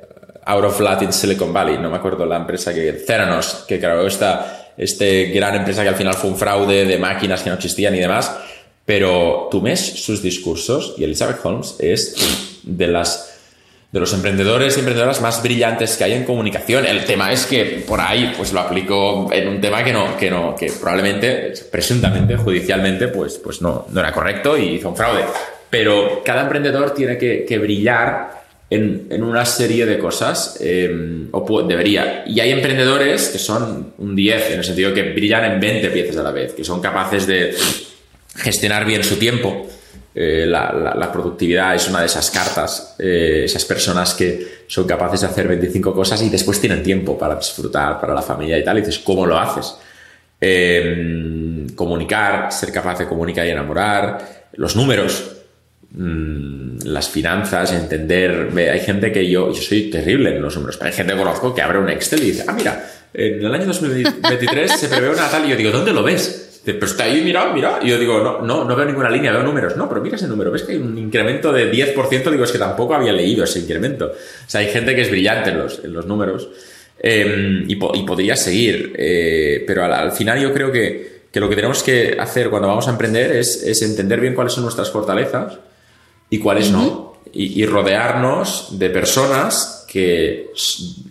[0.46, 4.66] Out of Latin Silicon Valley, no me acuerdo la empresa que, Theranos, que creó esta
[4.76, 8.00] este gran empresa que al final fue un fraude de máquinas que no existían y
[8.00, 8.36] demás.
[8.84, 12.14] Pero tú ves sus discursos y Elizabeth Holmes es
[12.62, 13.35] de las
[13.92, 16.84] de los emprendedores y emprendedoras más brillantes que hay en comunicación.
[16.84, 20.30] El tema es que por ahí pues lo aplicó en un tema que no, que
[20.30, 25.24] no, que probablemente, presuntamente, judicialmente, pues, pues no, no era correcto y hizo un fraude.
[25.70, 28.36] Pero cada emprendedor tiene que, que brillar
[28.68, 32.24] en, una serie de cosas, eh, o debería.
[32.26, 36.16] Y hay emprendedores que son un 10, en el sentido que brillan en 20 piezas
[36.16, 37.54] a la vez, que son capaces de
[38.36, 39.66] gestionar bien su tiempo.
[40.18, 45.26] Eh, la, productividad es una de esas cartas, eh, esas personas que son capaces de
[45.26, 48.78] hacer 25 cosas y después tienen tiempo para disfrutar, para la familia y tal.
[48.78, 49.76] Y dices, ¿cómo lo haces?
[51.74, 55.36] comunicar, ser capaz de comunicar y enamorar, los números,
[55.98, 58.50] Mm, las finanzas, entender.
[58.70, 61.54] Hay gente que yo, yo soy terrible en los números, pero hay gente que conozco
[61.54, 65.26] que abre un Excel y dice, ah, mira, en el año 2023 se prevé una
[65.30, 66.45] tal, y yo digo, ¿dónde lo ves?
[66.72, 67.78] Pero está ahí, mira, mira.
[67.80, 69.76] Y yo digo, no, no, no veo ninguna línea, veo números.
[69.76, 72.58] No, pero mira ese número, ves que hay un incremento de 10%, digo, es que
[72.58, 74.06] tampoco había leído ese incremento.
[74.06, 76.48] O sea, hay gente que es brillante en los, en los números
[76.98, 81.84] em, y, podría seguir, eh, pero al, final yo creo que, que, lo que tenemos
[81.84, 85.58] que hacer cuando vamos a emprender es, es entender bien cuáles son nuestras fortalezas
[86.30, 87.14] y cuáles no.
[87.32, 90.50] Y, rodearnos de personas que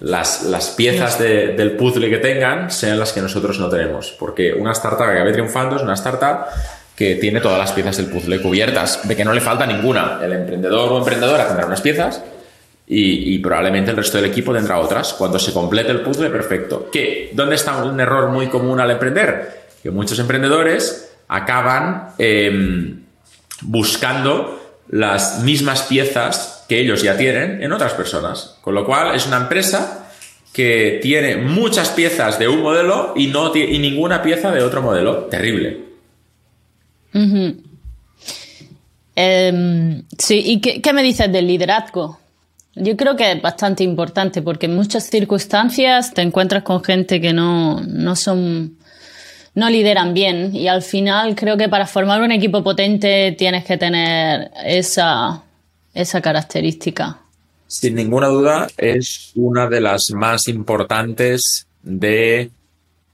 [0.02, 4.16] las, las piezas del puzzle que tengan sean las que nosotros no tenemos.
[4.20, 6.46] Porque una startup que acabe triunfando es una startup
[6.96, 10.20] que tiene todas las piezas del puzzle cubiertas, de que no le falta ninguna.
[10.24, 12.24] El emprendedor o emprendedora tendrá unas piezas
[12.88, 15.14] y, probablemente el resto del equipo tendrá otras.
[15.14, 16.90] Cuando se complete el puzzle, perfecto.
[16.92, 17.32] ¿Qué?
[17.34, 19.66] ¿Dónde está un error muy común al emprender?
[19.82, 23.04] Que muchos emprendedores acaban em,
[23.62, 28.58] buscando las mismas piezas que ellos ya tienen en otras personas.
[28.62, 30.10] Con lo cual es una empresa
[30.54, 35.26] que tiene muchas piezas de un modelo y, no y ninguna pieza de otro modelo.
[35.26, 35.80] Terrible.
[39.16, 42.20] Em, sí, ¿y qué, me dices del liderazgo?
[42.76, 47.32] Yo creo que es bastante importante porque en muchas circunstancias te encuentras con gente que
[47.32, 48.78] no, no son
[49.56, 53.78] no lideran bien y al final creo que para formar un equipo potente tienes que
[53.78, 55.45] tener esa,
[55.96, 57.22] esa característica.
[57.66, 62.52] Sin ninguna duda es una de las más importantes de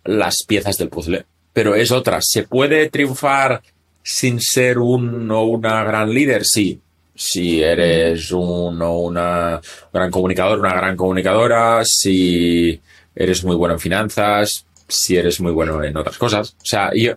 [0.04, 2.20] las piezas del puzzle, pero es otra.
[2.22, 3.62] ¿Se puede triunfar
[4.04, 6.44] sin ser un o una gran líder?
[6.44, 6.82] Sí.
[7.16, 9.62] Si eres un o una
[9.94, 12.82] gran comunicador, una gran comunicadora, si
[13.16, 16.56] eres muy bueno en finanzas, si eres muy bueno en otras cosas.
[16.62, 17.14] O sea, yo,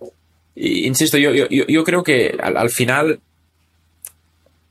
[0.56, 3.20] insisto, yo, yo, yo creo que al, final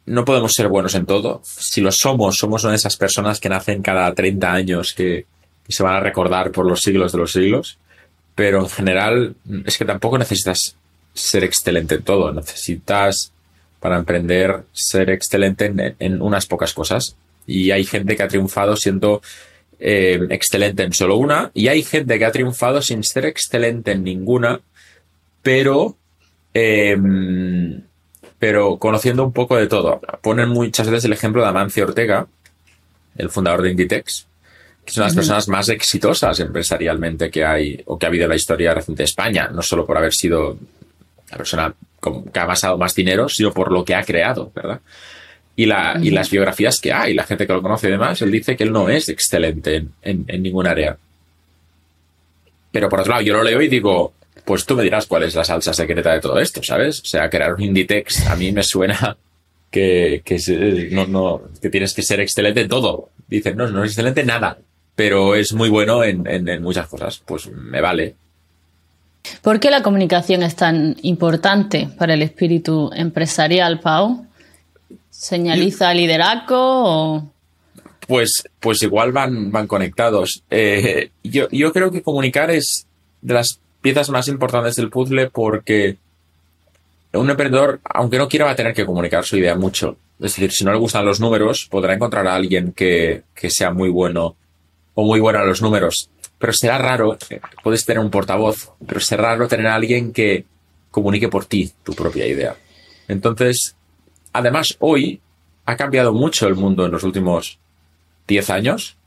[0.06, 1.42] no podemos ser buenos en todo.
[1.44, 5.26] Si lo somos, somos una de esas personas que nacen cada 30 años que,
[5.68, 7.78] se van a recordar por los siglos de los siglos.
[8.36, 9.36] Pero en general
[9.66, 10.76] es que tampoco necesitas
[11.14, 12.34] ser excelente en todo.
[12.34, 13.32] Necesitas,
[13.80, 17.16] para emprender, ser excelente en, unas pocas cosas.
[17.48, 19.22] Y hay gente que ha triunfado siendo
[19.80, 21.52] eh, excelente en solo una.
[21.54, 24.60] Y hay gente que ha triunfado sin ser excelente en ninguna,
[25.42, 25.96] pero,
[26.54, 27.84] em,
[28.44, 30.02] pero conociendo un poco de todo.
[30.22, 32.28] Ponen muchas veces el ejemplo de Amancio Ortega,
[33.16, 34.28] el fundador de Inditex,
[34.84, 38.26] que es una de las personas más exitosas empresarialmente que hay o que ha habido
[38.26, 40.58] en la historia reciente de España, no solo por haber sido
[41.32, 44.82] la persona que ha amasado más dinero, sino por lo que ha creado, ¿verdad?
[45.56, 48.32] Y, la, y las biografías que hay, la gente que lo conoce y demás, él
[48.32, 50.98] dice que él no es excelente en, en, ningún área.
[52.74, 54.12] Pero por otro lado, yo lo leo y digo,
[54.46, 57.02] pues tú me dirás cuál es la salsa secreta de todo esto, ¿sabes?
[57.02, 59.18] O sea, crear un Inditex a mí me suena
[59.72, 63.10] que, que, no, no, que tienes que ser excelente en todo.
[63.28, 64.58] Dicen, no, no es excelente en nada,
[64.96, 67.22] pero es muy bueno en, en, en muchas cosas.
[67.26, 68.16] Pues me vale.
[69.42, 74.28] ¿Por qué la comunicación es tan importante para el espíritu empresarial, Pau?
[75.10, 77.34] ¿Señaliza liderazgo o...?
[78.06, 80.44] Pues, pues igual van, van conectados.
[80.50, 82.86] Eh, yo, yo creo que comunicar es
[83.22, 85.98] de las piezas más importantes del puzzle porque
[87.14, 89.98] un emprendedor, aunque no quiera, va a tener que comunicar su idea mucho.
[90.18, 93.72] Es decir, si no le gustan los números, podrá encontrar a alguien que, que sea
[93.72, 94.36] muy bueno
[94.96, 96.10] o muy bueno a los números
[96.44, 97.18] pero será raro,
[97.64, 100.44] puedes tener un portavoz, pero será raro tener a alguien que
[100.92, 102.58] comunique por ti tu propia idea.
[103.08, 103.78] Entonces,
[104.34, 105.22] además, hoy
[105.66, 107.60] ha cambiado mucho el mundo en los últimos
[108.28, 108.98] 10 años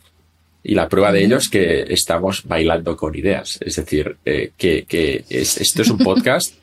[0.69, 3.57] y la prueba de ello es que estamos bailando con ideas.
[3.61, 6.55] Es decir, eh, que, esto es un podcast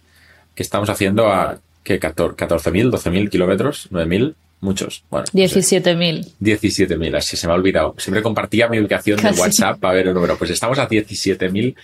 [0.54, 5.04] que estamos haciendo a que 14.000, 12.000 kilómetros, 9.000 Muchos.
[5.10, 5.26] Bueno.
[5.34, 6.36] 17.000.
[6.40, 7.96] 17.000, así se me ha olvidado.
[7.98, 10.38] Siempre compartía mi ubicación de WhatsApp para ver el número.
[10.38, 11.76] Pues estamos a 17.000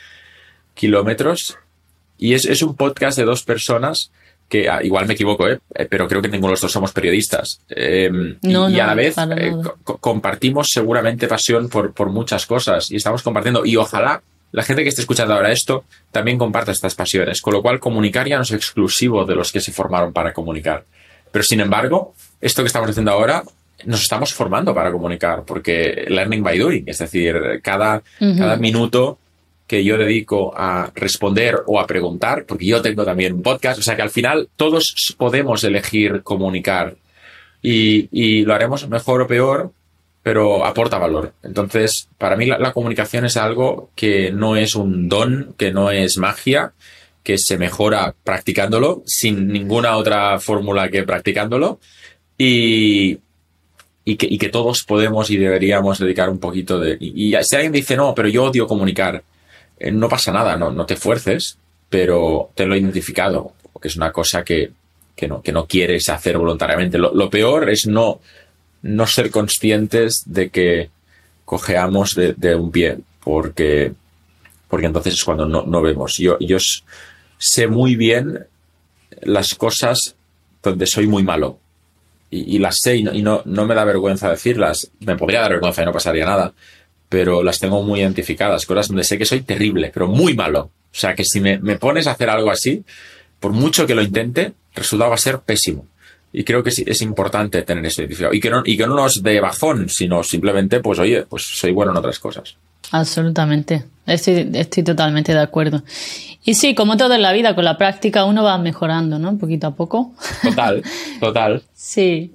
[0.75, 1.57] kilómetros
[2.17, 4.11] y es, un podcast de dos personas
[4.49, 5.59] que ah, igual me equivoco, ¿eh?
[5.75, 5.87] ¿eh?
[5.89, 7.61] pero creo que ninguno de los dos somos periodistas.
[7.69, 13.21] Em, y, a la vez eh, compartimos seguramente pasión por, por muchas cosas y estamos
[13.21, 17.53] compartiendo y ojalá la gente que esté escuchando ahora esto también comparta estas pasiones, con
[17.53, 20.85] lo cual comunicar ya no es exclusivo de los que se formaron para comunicar.
[21.31, 23.43] Pero sin embargo, esto que estamos haciendo ahora
[23.85, 29.19] nos estamos formando para comunicar, porque learning by doing, es decir, cada, cada minuto
[29.69, 33.83] que yo dedico a responder o a preguntar, porque yo tengo también un podcast, o
[33.83, 36.95] sea que al final todos podemos elegir comunicar
[37.61, 39.71] y, y lo haremos mejor o peor,
[40.23, 41.33] pero aporta valor.
[41.43, 46.17] Entonces, para mí la, comunicación es algo que no es un don, que no es
[46.17, 46.73] magia,
[47.21, 51.79] que se mejora practicándolo, sin ninguna otra fórmula que practicándolo
[52.39, 53.19] y,
[54.03, 56.97] y, que, y que todos podemos y deberíamos dedicar un poquito de...
[56.99, 59.23] Y, si alguien dice, no, pero yo odio comunicar,
[59.79, 61.57] eh, no pasa nada, no, no te fuerces,
[61.89, 64.71] pero tenlo identificado, porque es una cosa que,
[65.15, 66.97] que, no, que no quieres hacer voluntariamente.
[66.97, 68.19] Lo, peor es no,
[68.81, 70.89] no ser conscientes de que
[71.45, 73.93] cojeamos de, un pie, porque,
[74.67, 76.17] porque entonces es cuando no, no vemos.
[76.17, 76.57] Yo, yo
[77.37, 78.45] sé muy bien
[79.21, 80.15] las cosas
[80.61, 81.57] donde soy muy malo
[82.31, 84.91] y, las sé y, no, no, me da vergüenza decirlas.
[84.99, 86.53] Me podría dar vergüenza y no pasaría nada,
[87.09, 90.71] pero las tengo muy identificadas, cosas donde sé que soy terrible, pero muy malo.
[90.91, 92.83] O sea que si me, me pones a hacer algo así,
[93.39, 95.87] por mucho que lo intente, resultado va a ser pésimo.
[96.31, 98.33] Y creo que es, importante tener eso identificado.
[98.33, 101.71] Y que, no, y que no nos dé bajón, sino simplemente, pues oye, pues soy
[101.71, 102.55] bueno en otras cosas.
[102.91, 103.85] Absolutamente.
[104.05, 105.83] Estoy, estoy totalmente de acuerdo.
[106.43, 109.37] Y sí, como todo en la vida, con la práctica uno va mejorando, ¿no?
[109.37, 110.13] Poquito a poco.
[110.43, 110.83] Total,
[111.19, 111.63] total.
[111.73, 112.31] sí.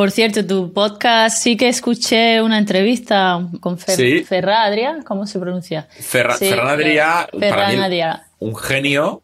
[0.00, 5.88] Por cierto, tu podcast sí que escuché una entrevista con Fer Ferradria, ¿cómo se pronuncia?
[5.90, 9.20] Ferra Ferradria, para un genio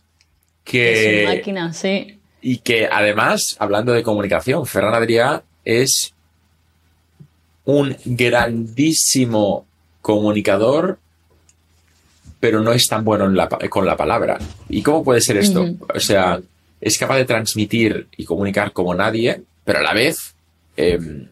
[0.65, 1.23] que...
[1.23, 2.19] Es una máquina, sí.
[2.43, 6.13] Y que además, hablando de comunicación, Ferran Adrià es
[7.65, 9.65] un grandísimo
[10.03, 10.99] comunicador,
[12.39, 13.33] pero no es tan bueno
[13.71, 14.37] con la palabra.
[14.69, 15.71] ¿Y cómo puede ser esto?
[15.95, 16.39] O sea,
[16.83, 20.36] es capaz de transmitir y comunicar como nadie, pero a la vez,
[20.77, 21.29] em,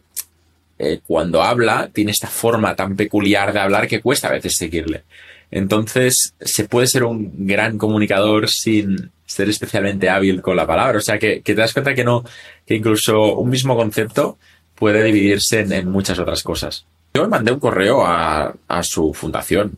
[0.77, 5.03] eh, cuando habla, tiene esta forma tan peculiar de hablar que cuesta a veces seguirle.
[5.51, 10.97] Entonces, se puede ser un gran comunicador sin ser especialmente hábil con la palabra.
[10.97, 12.25] O sea, que, te das cuenta que no,
[12.65, 14.37] que incluso un mismo concepto
[14.75, 16.85] puede dividirse en muchas otras cosas.
[17.13, 19.77] Yo mandé un correo a, su fundación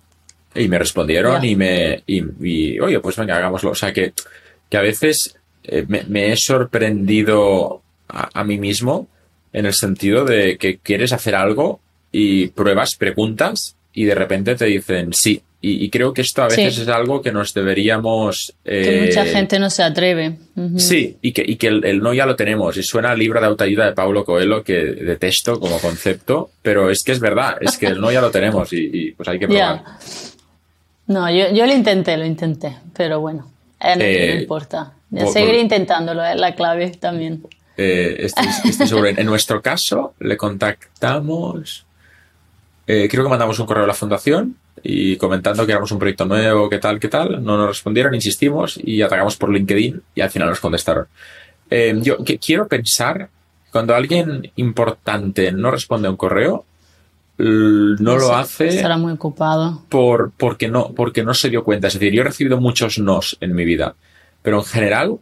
[0.56, 3.72] Y me respondieron y me, y, y, oye, pues venga, hagámoslo.
[3.72, 4.14] O sea que,
[4.70, 9.08] que a veces eh, me, me he sorprendido a, a mí mismo
[9.58, 11.80] en el sentido de que quieres hacer algo
[12.12, 15.42] y pruebas, preguntas y de repente te dicen sí.
[15.60, 16.64] Y, y creo que esto a Sí.
[16.64, 18.54] veces es algo que nos deberíamos...
[18.64, 20.36] Que eh, mucha gente no se atreve.
[20.78, 22.78] Sí, y que, y que el, el no ya lo tenemos.
[22.78, 27.04] Y suena al libro de autoayuda de Paulo Coelho que detesto como concepto, pero es
[27.04, 29.48] que es verdad, es que el no ya lo tenemos y, y, pues hay que
[29.48, 29.84] probar.
[31.08, 33.50] No, yo, yo lo intenté, lo intenté, pero bueno,
[33.80, 34.94] eh, no, Eh, no importa.
[35.10, 37.42] Ya seguiré intentándolo, es la clave también.
[37.78, 39.08] Eh, estoy, estoy seguro.
[39.08, 41.86] En nuestro caso, le contactamos.
[42.88, 46.26] eh, creo que mandamos un correo a la fundación y comentando que éramos un proyecto
[46.26, 47.44] nuevo, qué tal, qué tal.
[47.44, 51.08] No nos respondieron, insistimos y atacamos por LinkedIn y al final nos contestaron.
[51.70, 53.30] Eh, yo que quiero pensar,
[53.72, 56.66] cuando alguien importante no responde a un correo,
[57.40, 59.84] no lo hace Estará muy ocupado.
[59.90, 61.88] por, porque, no, porque no se dio cuenta.
[61.88, 63.96] Es decir, yo he recibido muchos nos en mi vida,
[64.42, 65.20] pero en general,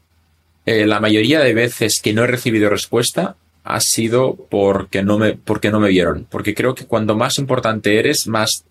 [0.66, 5.34] eh, la mayoría de veces que no he recibido respuesta ha sido porque no me,
[5.34, 6.28] porque no me vieron.
[6.30, 8.64] Porque creo que cuando más importante eres, más,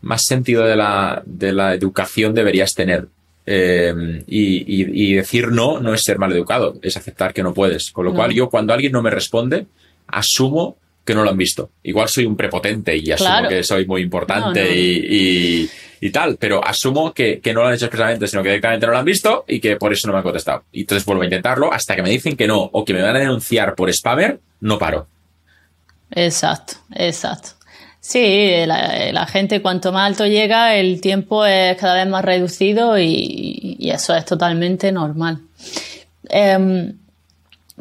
[0.00, 3.06] más sentido de la, de la educación deberías tener.
[3.44, 7.52] Eh, y, y- y decir no no es ser mal educado, es aceptar que no
[7.52, 7.90] puedes.
[7.90, 8.16] Con lo No.
[8.16, 9.66] cual, yo cuando alguien no me responde,
[10.06, 11.70] asumo que no lo han visto.
[11.82, 13.48] Igual soy un prepotente y asumo Claro.
[13.48, 14.72] que soy muy importante No, no.
[14.74, 15.06] Y,
[15.64, 15.70] y-
[16.04, 18.92] y tal, pero asumo que, que no lo han hecho expresamente, sino que directamente no
[18.92, 20.64] lo han visto y que por eso no me han contestado.
[20.72, 23.14] Y entonces vuelvo a intentarlo hasta que me dicen que no o que me van
[23.14, 25.06] a denunciar por spammer, no paro.
[26.10, 27.50] Exacto, exacto.
[28.00, 33.78] Sí, la, gente cuanto más alto llega, el tiempo es cada vez más reducido y,
[33.80, 35.38] eso es totalmente normal.
[36.28, 36.98] Em,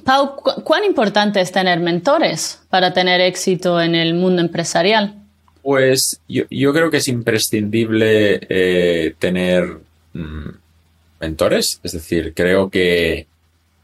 [0.05, 5.20] Pau, ¿cu- ¿cuán importante es tener mentores para tener éxito en el mundo empresarial?
[5.61, 9.77] Pues yo, yo creo que es imprescindible eh, tener
[10.13, 10.49] mm,
[11.19, 13.27] mentores, es decir, creo que,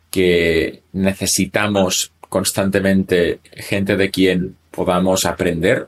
[0.09, 5.87] que necesitamos constantemente gente de quien podamos aprender,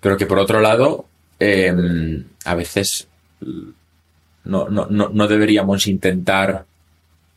[0.00, 1.06] pero que por otro lado,
[1.38, 1.74] eh,
[2.44, 3.08] a veces
[3.40, 3.70] mm,
[4.44, 6.64] no, no, no, no deberíamos intentar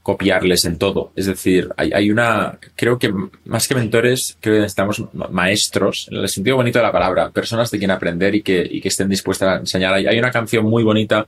[0.04, 1.12] copiarles en todo.
[1.16, 3.14] Es decir, hay, hay una, creo que
[3.46, 7.30] más que mentores, creo que necesitamos ma- maestros, en el sentido bonito de la palabra,
[7.30, 9.94] personas de quien aprender y que, y que estén dispuestas a enseñar.
[9.94, 11.28] Hay, hay una canción muy bonita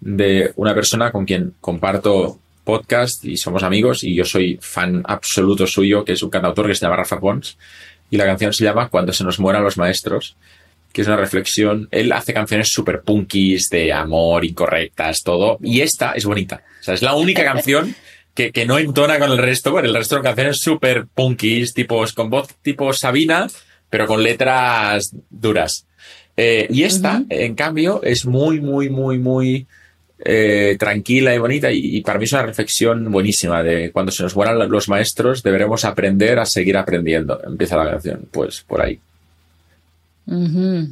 [0.00, 5.66] de una persona con quien comparto podcast y somos amigos y yo soy fan absoluto
[5.66, 7.56] suyo, que es un cantautor que se llama Rafa Pons
[8.10, 10.36] y la canción se llama Cuando se nos mueran los maestros
[10.92, 11.88] que es una reflexión.
[11.90, 15.58] Él hace canciones super punkis de amor, incorrectas, todo.
[15.62, 16.62] Y esta es bonita.
[16.80, 17.94] O sea, es la única canción
[18.34, 19.72] que, que no entona con el resto.
[19.72, 23.48] Bueno, el resto de canciones super punkis, tipos, con voz tipo Sabina,
[23.90, 25.86] pero con letras duras.
[26.36, 29.66] Eh, y esta, en cambio, es muy, muy, muy, muy
[30.24, 31.70] eh, tranquila y bonita.
[31.70, 35.42] Y, y para mí es una reflexión buenísima de cuando se nos mueran los maestros,
[35.42, 37.40] deberemos aprender a seguir aprendiendo.
[37.44, 38.98] Empieza la canción, pues por ahí.
[40.26, 40.88] Ujú.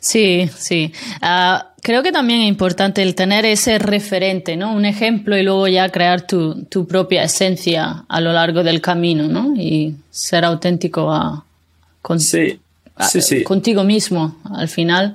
[0.00, 0.92] Sí, sí.
[1.20, 4.72] Ah, creo que también es importante el tener ese referente, ¿no?
[4.74, 9.28] Un ejemplo y luego ya crear tu, tu propia esencia a lo largo del camino,
[9.28, 9.54] ¿no?
[9.56, 11.44] Y ser auténtico a,
[12.00, 12.58] con- Sí,
[12.96, 13.42] a- sí, sí.
[13.44, 15.14] contigo mismo al final.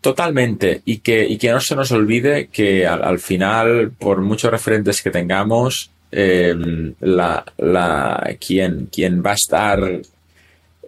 [0.00, 0.82] Totalmente.
[0.84, 5.00] Y que, y que no se nos olvide que al, al final, por muchos referentes
[5.00, 6.54] que tengamos, eh,
[7.00, 10.00] la, la, quien, quien va a estar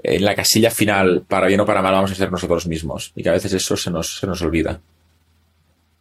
[0.03, 3.13] en la casilla final, para bien o para mal, vamos a ser nosotros mismos.
[3.17, 4.81] Y que a veces eso se nos, se nos olvida.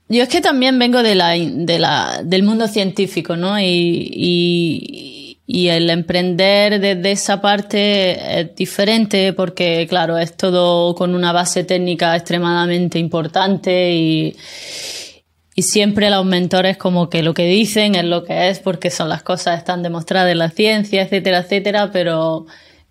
[0.09, 3.59] Yo es que también vengo de la, de la, del mundo científico, ¿no?
[3.59, 11.31] Y, y, el emprender desde esa parte es diferente porque, claro, es todo con una
[11.31, 14.35] base técnica extremadamente importante y,
[15.55, 19.09] y siempre los mentores como que lo que dicen es lo que es porque son
[19.09, 22.45] las cosas están demostradas en la ciencia, etcétera, etcétera, pero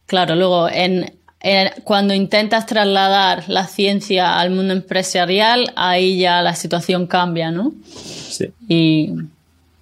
[0.06, 6.54] claro, luego en, en- cuando intentas trasladar la ciencia al mundo empresarial, ahí ya la
[6.54, 7.72] situación cambia, ¿no?
[7.94, 8.50] Sí.
[8.68, 9.10] Y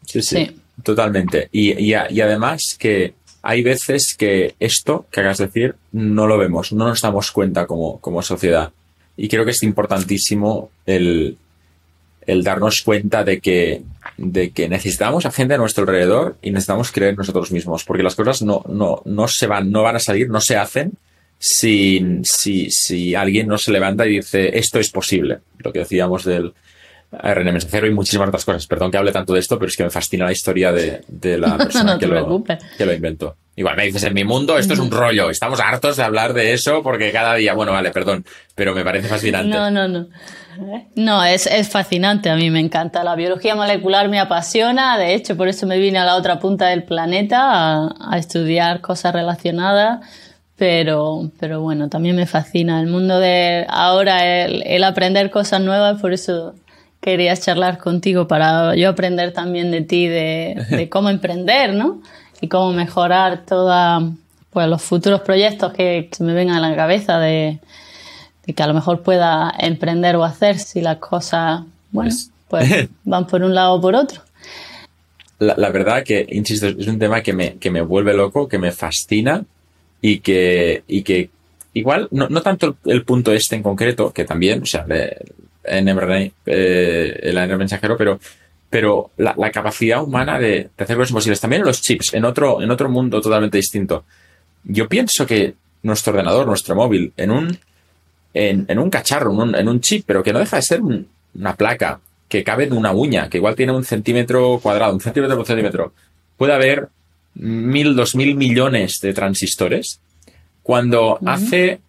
[0.07, 0.57] Sí, sí, Sí.
[0.83, 1.49] totalmente.
[1.53, 6.73] Y, y, y además que hay veces que esto que hagas decir no lo vemos,
[6.73, 8.71] no nos damos cuenta como, como sociedad.
[9.17, 11.37] Y creo que es importantísimo el,
[12.31, 13.83] el darnos cuenta de que,
[14.17, 18.15] de que necesitamos a gente a nuestro alrededor y necesitamos creer nosotros mismos, porque las
[18.15, 20.93] cosas no, no, no se van, no van a salir, no se hacen
[21.39, 25.39] si, si, si alguien no se levanta y dice esto es posible.
[25.59, 26.53] Lo que decíamos del
[27.13, 28.67] ARN mensajero y muchísimas otras cosas.
[28.67, 31.39] Perdón que hable tanto de esto, pero es que me fascina la historia de, de
[31.39, 32.45] la persona No que, lo,
[32.79, 33.37] que lo inventó.
[33.57, 36.53] Igual me dices, en mi mundo esto es un rollo, estamos hartos de hablar de
[36.53, 38.25] eso porque cada día, bueno, vale, perdón,
[38.55, 39.55] pero me parece fascinante.
[39.55, 40.07] No, no, no.
[40.95, 43.05] No, es, es fascinante, a mí me encanta.
[43.05, 46.67] La biología molecular me apasiona, de hecho, por eso me vine a la otra punta
[46.67, 50.01] del planeta a, a estudiar cosas relacionadas
[50.61, 55.99] pero, pero bueno, también me fascina el mundo de ahora, el, el, aprender cosas nuevas,
[56.03, 56.55] por eso
[57.01, 62.03] quería charlar contigo para yo aprender también de ti, de, de cómo emprender, ¿no?
[62.43, 64.13] Y cómo mejorar todos
[64.51, 67.59] pues, los futuros proyectos que se me vengan a la cabeza de,
[68.55, 72.11] que a lo mejor pueda emprender o hacer si las cosas, bueno,
[72.49, 74.23] pues, van por un lado o por otro.
[75.39, 78.59] La, la, verdad que, insisto, es un tema que me, que me vuelve loco, que
[78.59, 79.45] me fascina
[80.03, 81.31] y que, y que
[81.73, 84.85] igual, no, no tanto el, el, punto este en concreto, que también, o sea,
[85.65, 88.21] en mRNA, eh, el ARN mensajero, pero,
[88.69, 91.41] pero la, la capacidad humana de, de, hacer cosas imposibles.
[91.41, 94.05] También en los chips, en otro, en otro mundo totalmente distinto.
[94.65, 97.59] Yo pienso que nuestro ordenador, nuestro móvil, en un,
[98.35, 100.83] en, en un cacharro, en un, en un, chip, pero que no deja de ser
[100.83, 105.01] un, una placa que cabe en una uña, que igual tiene un centímetro cuadrado, un
[105.01, 105.93] centímetro por centímetro,
[106.37, 106.89] puede haber
[107.35, 110.01] mil, dos mil millones de transistores,
[110.63, 111.33] cuando uh -huh.
[111.33, 111.81] hace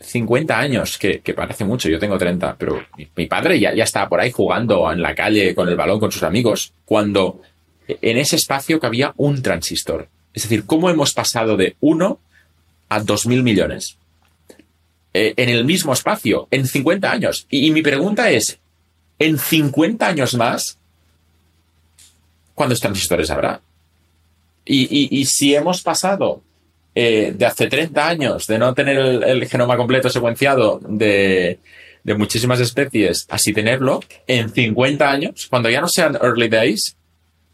[0.00, 3.84] 50 años, que, que, parece mucho, yo tengo 30, pero mi, mi, padre ya, ya
[3.84, 7.40] estaba por ahí jugando en la calle con el balón con sus amigos, cuando
[7.88, 10.08] en ese espacio cabía un transistor.
[10.34, 12.20] Es decir, ¿cómo hemos pasado de 1
[12.90, 13.97] a 2.000 millones?
[15.14, 17.46] Eh, en el mismo espacio, en 50 años.
[17.48, 18.58] Y, y mi pregunta es,
[19.18, 20.78] ¿en 50 años más,
[22.54, 23.62] cuántos transistores habrá?
[24.66, 26.42] Y, y, y, si hemos pasado
[26.94, 31.58] eh, de hace 30 años de no tener el, el genoma completo secuenciado de,
[32.04, 36.96] de, muchísimas especies, así tenerlo, en 50 años, cuando ya no sean early days,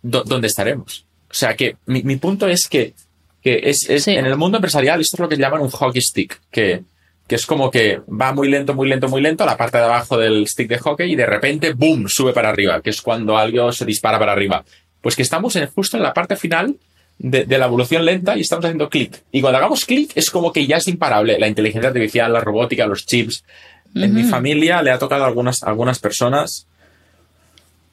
[0.02, 1.06] ¿dónde estaremos?
[1.30, 2.94] O sea que mi, mi punto es que,
[3.40, 4.10] que es, es sí.
[4.10, 6.82] en el mundo empresarial esto es lo que llaman un hockey stick, que,
[7.26, 10.18] que es como que va muy lento, muy lento, muy lento, la parte de abajo
[10.18, 13.72] del stick de hockey y de repente, boom, sube para arriba, que es cuando algo
[13.72, 14.64] se dispara para arriba.
[15.00, 16.76] Pues que estamos en, justo en la parte final
[17.18, 19.22] de, de, la evolución lenta y estamos haciendo clic.
[19.32, 21.38] Y cuando hagamos clic es como que ya es imparable.
[21.38, 23.44] La inteligencia artificial, la robótica, los chips.
[23.94, 24.04] Uh -huh.
[24.04, 26.66] En mi familia le ha tocado a algunas, a algunas personas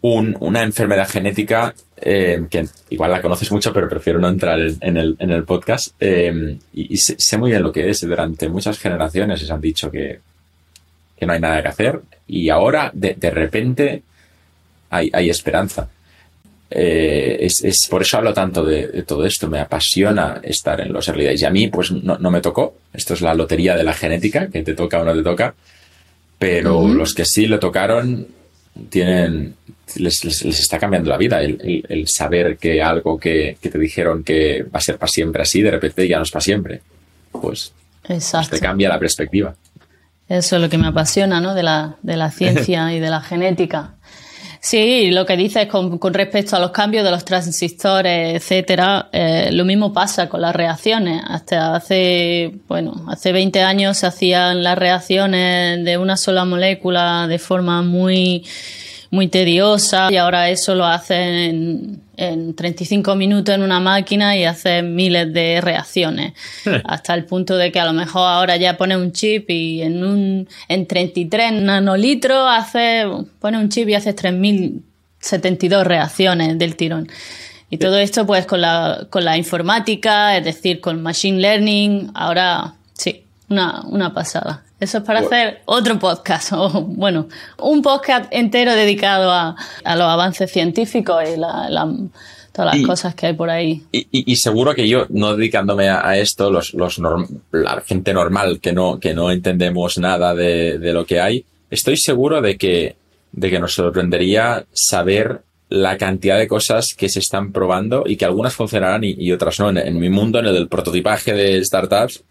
[0.01, 4.97] un, una enfermedad genética eh, que igual la conoces mucho, pero prefiero no entrar en,
[4.97, 5.93] el, en el, podcast.
[5.99, 8.01] Eh, y, y sé, sé, muy bien lo que es.
[8.01, 10.19] Durante muchas generaciones les han dicho que,
[11.17, 12.01] que no hay nada que hacer.
[12.27, 14.03] Y ahora, de, de repente,
[14.89, 15.89] hay, hay esperanza.
[16.73, 19.47] Eh, es, es, por eso hablo tanto de, de, todo esto.
[19.47, 21.41] Me apasiona estar en los early days.
[21.41, 22.77] Y a mí, pues no, no, me tocó.
[22.93, 25.53] Esto es la lotería de la genética, que te toca o no te toca.
[26.39, 26.93] Pero uh -huh.
[26.95, 28.40] los que sí le tocaron
[28.89, 29.55] tienen.
[29.95, 31.41] Les, les, les está cambiando la vida.
[31.41, 35.11] El, el, el saber que algo que, que, te dijeron que va a ser para
[35.11, 36.81] siempre así, de repente ya no es para siempre.
[37.31, 37.73] Pues,
[38.05, 39.53] pues te cambia la perspectiva.
[40.29, 41.53] Eso es lo que me apasiona, ¿no?
[41.53, 43.95] De la, de la ciencia y de la genética.
[44.63, 49.49] Sí, lo que dices con, con, respecto a los cambios de los transistores, etcétera, eh,
[49.51, 51.23] lo mismo pasa con las reacciones.
[51.27, 57.39] Hasta hace, bueno, hace 20 años se hacían las reacciones de una sola molécula de
[57.39, 58.45] forma muy,
[59.11, 64.45] muy tediosa y ahora eso lo hacen en, en 35 minutos en una máquina y
[64.45, 66.33] hacen miles de reacciones.
[66.85, 70.03] Hasta el punto de que a lo mejor ahora ya pone un chip y en
[70.03, 73.03] un en 33 nanolitros hace
[73.39, 77.09] pone un chip y hace 3072 reacciones del tirón.
[77.69, 82.75] Y todo esto pues con la, con la informática, es decir, con machine learning, ahora
[82.93, 84.63] sí, una, una pasada.
[84.81, 85.35] Eso es para bueno.
[85.35, 87.29] hacer otro podcast, o bueno,
[87.59, 91.87] un podcast entero dedicado a, a los avances científicos y la, la,
[92.51, 93.83] todas las y, cosas que hay por ahí.
[93.91, 97.79] Y, y, y, seguro que yo, no dedicándome a, a esto, los, los norm, la
[97.81, 102.41] gente normal que no, que no entendemos nada de, de, lo que hay, estoy seguro
[102.41, 102.95] de que,
[103.33, 108.25] de que nos sorprendería saber la cantidad de cosas que se están probando y que
[108.25, 109.69] algunas funcionarán y, y otras no.
[109.69, 112.23] En, en mi mundo, en el del prototipaje de startups,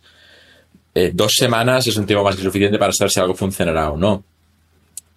[1.01, 3.97] eh, dos semanas es un tiempo más que suficiente para saber si algo funcionará o
[3.97, 4.23] no.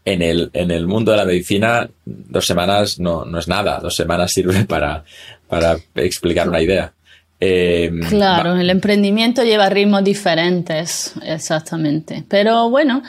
[0.06, 3.80] En el, en el mundo de la medicina, dos semanas no, no es nada.
[3.80, 5.04] Dos semanas sirve para,
[5.48, 6.94] para explicar una idea.
[7.40, 12.24] Eh, claro, el emprendimiento lleva ritmos diferentes, exactamente.
[12.30, 13.04] Pero bueno,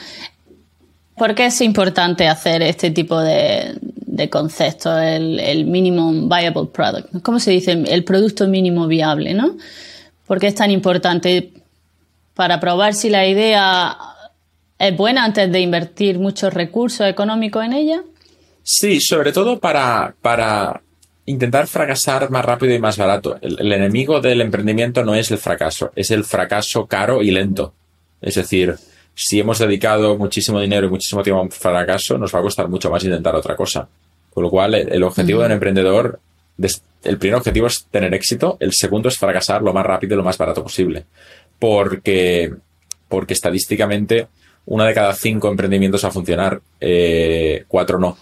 [1.15, 5.01] ¿por qué es importante hacer este tipo de, de conceptos?
[5.01, 7.21] El, el minimum viable product.
[7.21, 7.71] ¿Cómo se dice?
[7.71, 9.55] El producto mínimo viable, ¿no?
[10.27, 11.53] ¿Por qué es tan importante?
[12.35, 13.97] Para probar si la idea
[14.77, 18.03] es buena antes de invertir muchos recursos económicos en ella?
[18.61, 20.81] Sí, sobre todo para, para
[21.25, 23.37] intentar fracasar más rápido y más barato.
[23.41, 27.73] El, enemigo del emprendimiento no es el fracaso, es el fracaso caro y lento.
[28.21, 28.75] Es decir,
[29.13, 32.67] si hemos dedicado muchísimo dinero y muchísimo tiempo a un fracaso, nos va a costar
[32.67, 33.87] mucho más intentar otra cosa.
[34.33, 36.19] Con lo cual, el, objetivo de un emprendedor,
[37.03, 40.23] el primer objetivo es tener éxito, el segundo es fracasar lo más rápido y lo
[40.23, 41.05] más barato posible.
[41.59, 42.53] Porque,
[43.07, 44.27] porque estadísticamente,
[44.65, 48.17] una de cada cinco emprendimientos a funcionar, eh, cuatro no.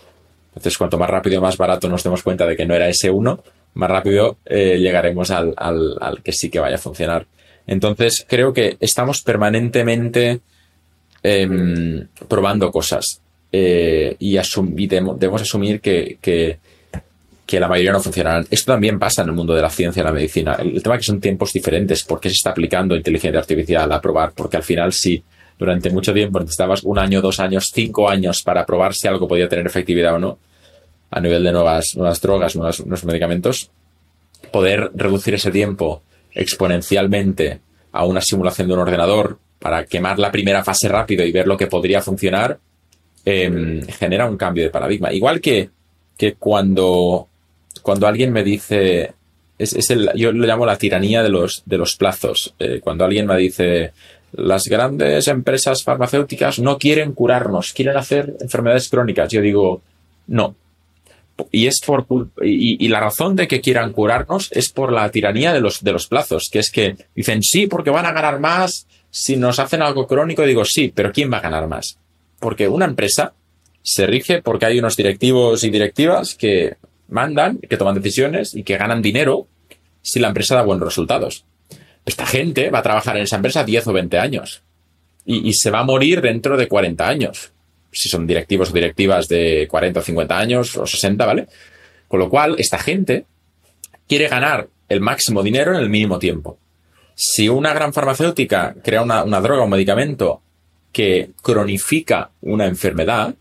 [0.50, 3.10] Entonces, cuanto más rápido y más barato nos demos cuenta de que no era ese
[3.10, 7.26] uno, más rápido eh, llegaremos al, al, que sí que vaya a funcionar.
[7.66, 10.42] Entonces, creo que estamos permanentemente
[11.24, 13.22] em, probando cosas
[13.52, 16.60] eh, y, debemos asumir que, que,
[17.54, 18.45] que, la mayoría no funcionarán.
[18.49, 20.56] Esto también pasa en el mundo de la ciencia y la medicina.
[20.56, 22.04] El, tema es que son tiempos diferentes.
[22.04, 24.34] ¿Por qué se está aplicando inteligencia artificial a probar?
[24.34, 25.24] Porque al final sí
[25.58, 29.47] durante mucho tiempo necesitabas un año, dos años, cinco años para probar si algo podía
[29.47, 30.38] tener efectividad o no
[31.12, 33.70] a nivel de nuevas, nuevas drogas, nuevos, nuevos medicamentos,
[34.51, 36.01] poder reducir ese tiempo
[36.32, 37.60] exponencialmente
[37.91, 41.56] a una simulación de un ordenador para quemar la primera fase rápido y ver lo
[41.56, 42.58] que podría funcionar,
[43.24, 45.14] em, genera un cambio de paradigma.
[45.14, 45.70] Igual que,
[46.18, 47.30] que cuando,
[47.82, 49.14] cuando alguien me dice,
[49.58, 52.54] es, el, yo lo llamo la tiranía de los, de los plazos.
[52.60, 53.94] Eh, cuando alguien me dice,
[54.34, 59.32] las grandes empresas farmacéuticas no quieren curarnos, quieren hacer enfermedades crónicas.
[59.32, 59.82] Yo digo,
[60.28, 60.56] no.
[61.52, 62.06] Y es por
[62.44, 66.08] y, la razón de que quieran curarnos es por la tiranía de los, de los
[66.08, 70.08] plazos, que es que dicen sí porque van a ganar más si nos hacen algo
[70.08, 70.44] crónico.
[70.44, 71.98] Digo sí, pero ¿quién va a ganar más?
[72.40, 73.34] Porque una empresa
[73.82, 76.78] se rige porque hay unos directivos y directivas que
[77.14, 79.47] mandan, que toman decisiones y que ganan dinero
[80.01, 81.45] si la empresa da buenos resultados
[82.05, 84.64] esta gente va a trabajar en esa empresa 10 o 20 años
[85.26, 87.53] y, se va a morir dentro de 40 años.
[87.91, 91.47] Si son directivos o directivas de 40 o 50 años o 60, ¿vale?
[92.09, 93.26] Con lo cual, esta gente
[94.05, 96.57] quiere ganar el máximo dinero en el mínimo tiempo.
[97.16, 100.41] Si una gran farmacéutica crea una, una droga o un medicamento
[100.91, 103.34] que cronifica una enfermedad,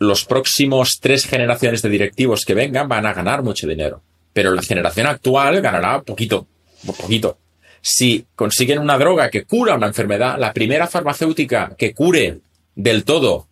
[0.00, 4.02] los próximos tres generaciones de directivos que vengan van a ganar mucho dinero.
[4.32, 6.46] Pero la generación actual ganará poquito,
[6.86, 7.38] poquito.
[7.82, 12.38] Si consiguen una droga que cura una enfermedad, la primera farmacéutica que cure
[12.74, 13.46] del todo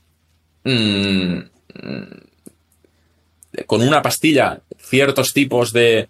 [0.65, 1.39] mm,
[3.67, 6.09] con una pastilla ciertos tipos de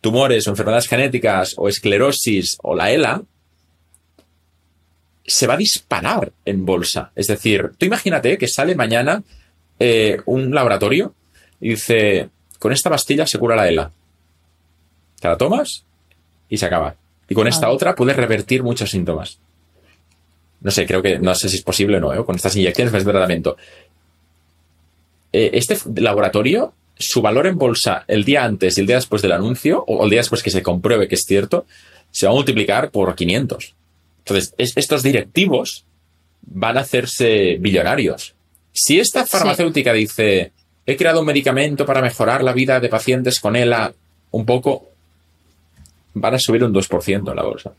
[0.00, 3.22] tumores o enfermedades genéticas o esclerosis o la ELA,
[5.24, 7.12] se va a disparar en bolsa.
[7.14, 9.22] Es decir, tú imagínate que sale mañana
[9.78, 11.14] eh, un laboratorio
[11.60, 13.90] y dice, con esta pastilla se cura la ELA.
[15.20, 15.86] ¿Te la tomas?
[16.48, 16.96] y se acaba.
[17.28, 19.38] Y con esta otra puedes revertir muchos síntomas.
[20.60, 22.24] No sé, creo que no sé si es posible o no, ¿eh?
[22.24, 23.56] con estas inyecciones de tratamiento.
[25.32, 29.32] Eh, este laboratorio, su valor en bolsa el día antes y el día después del
[29.32, 31.66] anuncio, o el día después que se compruebe que es cierto,
[32.10, 33.74] se va a multiplicar por 500.
[34.18, 35.84] Entonces, estos directivos
[36.42, 38.34] van a hacerse billonarios.
[38.78, 40.52] Si esta farmacéutica dice,
[40.84, 43.94] he creado un medicamento para mejorar la vida de pacientes con ELA
[44.32, 44.90] un poco,
[46.12, 47.72] van a subir un 2% en la bolsa.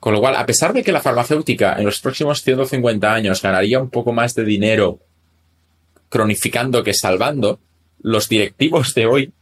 [0.00, 3.80] Con lo cual, a pesar de que la farmacéutica en los próximos 150 años ganaría
[3.80, 4.98] un poco más de dinero
[6.10, 7.58] cronificando que salvando,
[8.02, 9.32] los directivos de hoy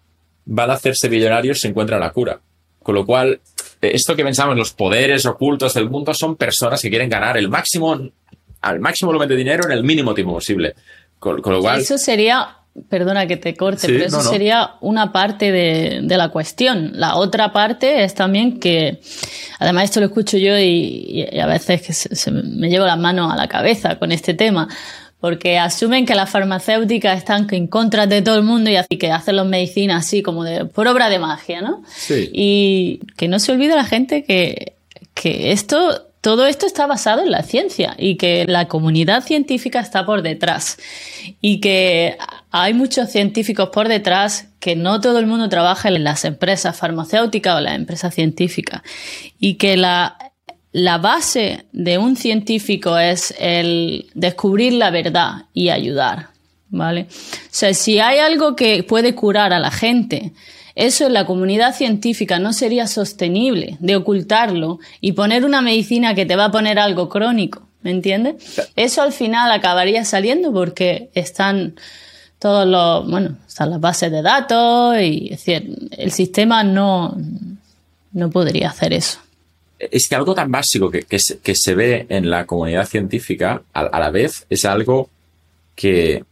[0.44, 2.40] van a hacerse millonarios si encuentran la cura.
[2.80, 3.40] Con lo cual,
[3.80, 8.00] esto que pensamos, los poderes ocultos del mundo son personas que quieren ganar el máximo,
[8.62, 10.74] al máximo volumen de dinero en el mínimo tiempo posible.
[11.18, 11.80] Con, lo cual.
[11.80, 12.56] Eso sería
[12.88, 16.92] Perdona que te corte, pero eso sería una parte de, la cuestión.
[16.94, 18.98] La otra parte es también que,
[19.58, 23.36] además esto lo escucho yo y, a veces que se, me llevo las manos a
[23.36, 24.68] la cabeza con este tema,
[25.20, 29.12] porque asumen que las farmacéuticas están en contra de todo el mundo y así que
[29.12, 31.82] hacen las medicinas así como de, por obra de magia, ¿no?
[31.94, 32.30] Sí.
[32.32, 34.76] Y que no se olvide la gente que,
[35.12, 40.06] que esto todo esto está basado en la ciencia y que la comunidad científica está
[40.06, 40.78] por detrás
[41.40, 42.16] y que
[42.52, 47.56] hay muchos científicos por detrás que no todo el mundo trabaja en las empresas farmacéuticas
[47.56, 48.82] o las empresas científicas
[49.40, 50.16] y que la,
[50.70, 56.28] la base de un científico es el descubrir la verdad y ayudar,
[56.68, 57.08] ¿vale?
[57.10, 60.32] O sea, si hay algo que puede curar a la gente,
[60.74, 66.26] eso en la comunidad científica no sería sostenible de ocultarlo y poner una medicina que
[66.26, 68.36] te va a poner algo crónico, ¿me entiendes?
[68.76, 71.74] Eso al final acabaría saliendo porque están
[72.38, 75.30] todos los, bueno, están las bases de datos y
[75.96, 77.16] el sistema no,
[78.12, 79.20] no podría hacer eso.
[79.78, 84.10] Es que algo tan básico que, que, se, ve en la comunidad científica a, la
[84.10, 85.08] vez es algo
[85.74, 86.24] que,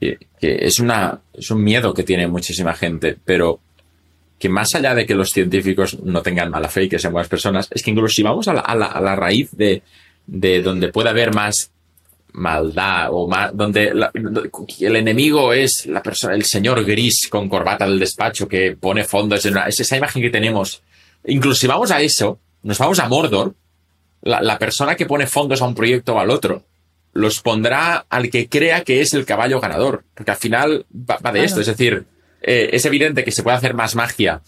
[0.00, 3.60] que, es, una, es un miedo que tiene muchísima gente, pero
[4.38, 7.28] que más allá de que los científicos no tengan mala fe y que sean buenas
[7.28, 9.82] personas, es que incluso si vamos a la, a la, raíz de,
[10.26, 11.72] de, donde puede haber más
[12.32, 13.92] maldad o más, donde
[14.80, 19.44] el enemigo es la persona, el señor gris con corbata del despacho que pone fondos,
[19.44, 20.82] es esa imagen que tenemos.
[21.24, 23.54] Incluso si vamos a eso, nos vamos a Mordor,
[24.22, 26.62] la, la persona que pone fondos a un proyecto o al otro,
[27.12, 31.44] los pondrá al que crea que es el caballo ganador, porque al final va, de
[31.44, 32.06] esto, es decir,
[32.40, 34.42] eh, es evidente que se puede hacer más magia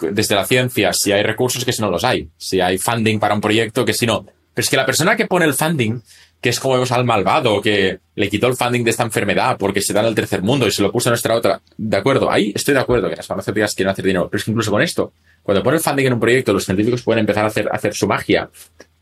[0.00, 3.34] desde la ciencia si hay recursos que si no los hay, si hay funding para
[3.34, 4.24] un proyecto que si no.
[4.24, 6.00] Pero es que la persona que pone el funding,
[6.40, 9.80] que es como vemos al malvado que le quitó el funding de esta enfermedad porque
[9.80, 12.30] se da en el tercer mundo y se lo puso a nuestra otra, de acuerdo,
[12.30, 14.82] ahí estoy de acuerdo que las farmacéuticas quieren hacer dinero, pero es que incluso con
[14.82, 17.76] esto, cuando pone el funding en un proyecto, los científicos pueden empezar a hacer, a
[17.76, 18.50] hacer su magia.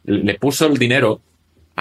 [0.04, 1.20] Le puso el dinero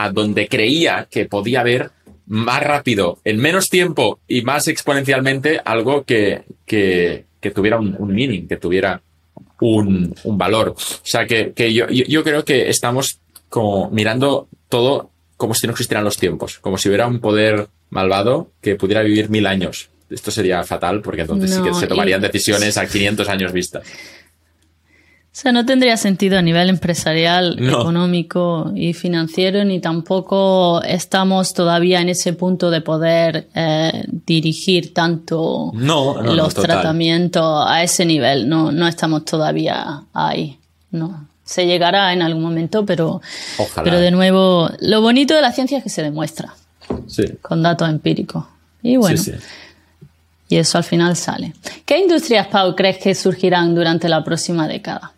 [0.04, 1.92] a donde creía que podía haber
[2.28, 8.48] más rápido, en menos tiempo y más exponencialmente algo que, que, que tuviera un, meaning,
[8.48, 9.02] que tuviera
[9.60, 10.70] un, un valor.
[10.70, 13.20] O sea, que, que yo, yo, creo que estamos
[13.50, 18.52] como mirando todo como si no existieran los tiempos, como si hubiera un poder malvado
[18.62, 19.90] que pudiera vivir mil años.
[20.10, 23.82] Esto sería fatal porque entonces sí que se tomarían decisiones a 500 años vista.
[25.40, 32.02] O sea, no tendría sentido a nivel empresarial, económico y financiero, ni tampoco estamos todavía
[32.02, 38.50] en ese punto de poder eh, dirigir tanto los tratamientos a ese nivel.
[38.50, 40.60] No, no estamos todavía ahí.
[40.92, 41.30] No.
[41.46, 43.22] Se llegará en algún momento, pero,
[43.82, 46.54] pero de nuevo, lo bonito de la ciencia es que se demuestra
[47.42, 48.44] con datos empíricos.
[48.84, 49.22] Y bueno.
[50.50, 51.54] Y eso al final sale.
[51.86, 55.14] ¿Qué industrias, Pau, crees que surgirán durante la próxima década?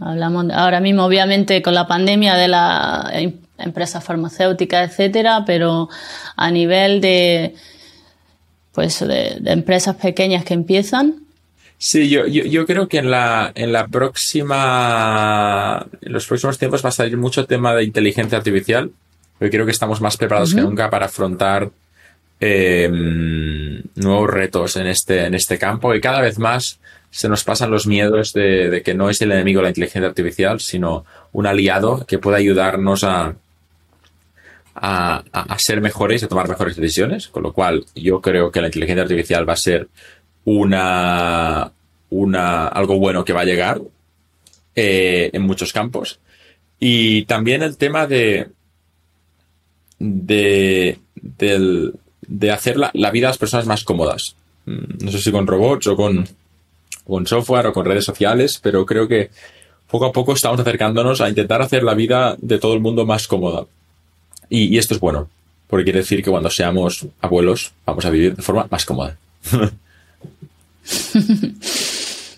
[0.00, 3.12] Hablamos ahora mismo, obviamente, con la pandemia de la
[3.58, 5.88] empresa farmacéutica, etcétera, pero
[6.36, 7.54] a nivel de,
[8.72, 11.22] pues, de, empresas pequeñas que empiezan.
[11.78, 16.88] Sí, yo, yo, creo que en la, en la próxima, en los próximos tiempos va
[16.88, 18.90] a salir mucho tema de inteligencia artificial.
[19.40, 21.70] Yo creo que estamos más preparados que nunca para afrontar
[22.40, 22.88] eh,
[23.94, 26.80] nuevos retos en este, en este campo y cada vez más
[27.10, 31.04] se nos pasan los miedos de, que no es el enemigo la inteligencia artificial, sino
[31.32, 33.34] un aliado que puede ayudarnos a,
[34.74, 37.28] a, ser mejores y a tomar mejores decisiones.
[37.28, 39.88] Con lo cual, yo creo que la inteligencia artificial va a ser
[40.44, 41.72] una,
[42.10, 43.80] una, algo bueno que va a llegar
[44.74, 46.20] eh, en muchos campos.
[46.78, 48.48] Y también el tema de,
[49.98, 54.36] de, de hacer la, la vida a las personas más cómodas.
[54.66, 56.26] Mm, no sé si con robots o con,
[57.06, 59.30] con software o con redes sociales, pero creo que
[59.88, 63.28] poco a poco estamos acercándonos a intentar hacer la vida de todo el mundo más
[63.28, 63.66] cómoda.
[64.48, 65.28] Y, esto es bueno,
[65.68, 69.16] porque quiere decir que cuando seamos abuelos vamos a vivir de forma más cómoda.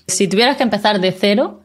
[0.07, 1.61] si tuvieras que empezar de cero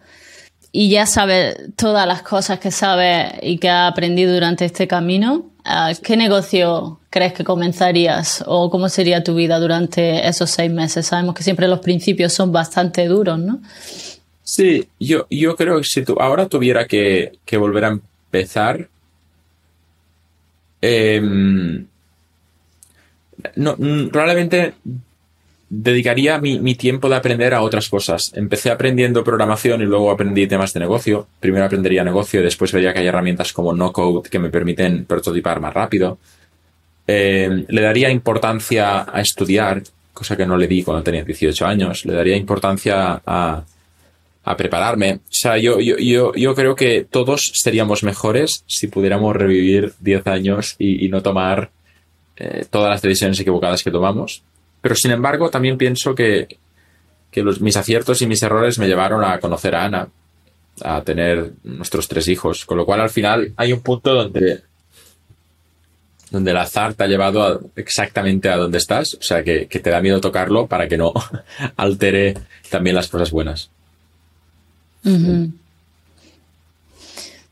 [0.72, 5.53] y ya sabes todas las cosas que sabes y que has aprendido durante este camino,
[6.02, 11.06] ¿qué negocio crees que comenzarías o cómo sería tu vida durante esos seis meses?
[11.06, 13.62] Sabemos que siempre los principios son bastante duros, ¿no?
[14.44, 18.90] Sí, yo, yo creo que si tú ahora tuviera que, volver a empezar,
[20.82, 21.88] em,
[23.56, 23.78] no,
[24.12, 24.74] probablemente
[25.76, 28.32] dedicaría mi, tiempo de aprender a otras cosas.
[28.36, 31.28] Empecé aprendiendo programación y luego aprendí temas de negocio.
[31.40, 35.06] Primero aprendería negocio y después vería que hay herramientas como no code que me permiten
[35.06, 36.20] prototipar más rápido.
[37.08, 39.82] Eh, le daría importancia a estudiar,
[40.14, 42.06] cosa que no le di cuando tenía 18 años.
[42.06, 43.64] Le daría importancia a,
[44.56, 45.14] prepararme.
[45.16, 50.76] O sea, yo, yo, yo, creo que todos seríamos mejores si pudiéramos revivir 10 años
[50.78, 51.72] y, no tomar
[52.36, 54.44] eh, todas las decisiones equivocadas que tomamos.
[54.84, 56.58] Pero sin embargo, también pienso que,
[57.62, 60.10] mis aciertos y mis errores me llevaron a conocer a Ana,
[60.84, 62.66] a tener nuestros tres hijos.
[62.66, 64.62] Con lo cual, al final, hay un punto donde
[66.32, 70.02] donde el azar te ha llevado exactamente a donde estás, o sea que, te da
[70.02, 71.14] miedo tocarlo para que no
[71.78, 72.34] altere
[72.70, 73.70] también las cosas buenas.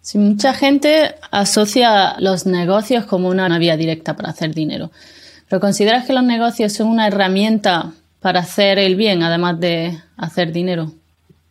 [0.01, 4.91] Si mucha gente asocia los negocios como una vía directa para hacer dinero.
[5.51, 7.91] ¿Pero consideras que los negocios son una herramienta
[8.21, 10.93] para hacer el bien, además de hacer dinero?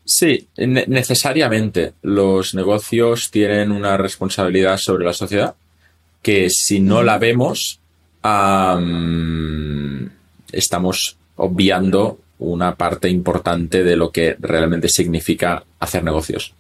[0.07, 1.93] Sí, necesariamente.
[2.01, 5.55] Los negocios tienen una responsabilidad sobre la sociedad
[6.23, 7.79] que si no la vemos,
[10.51, 16.55] estamos obviando una parte importante de lo que realmente significa hacer negocios.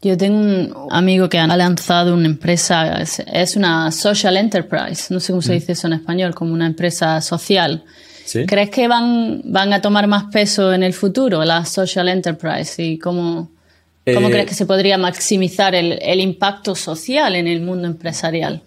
[0.00, 5.32] Yo tengo un amigo que ha lanzado una empresa, es una social enterprise, no sé
[5.32, 7.82] cómo se dice eso en español, como una empresa social.
[8.46, 12.80] ¿Crees que van, van a tomar más peso en el futuro la social enterprise?
[12.80, 13.50] ¿Y cómo,
[14.14, 18.62] cómo eh, crees que se podría maximizar el, el impacto social en el mundo empresarial?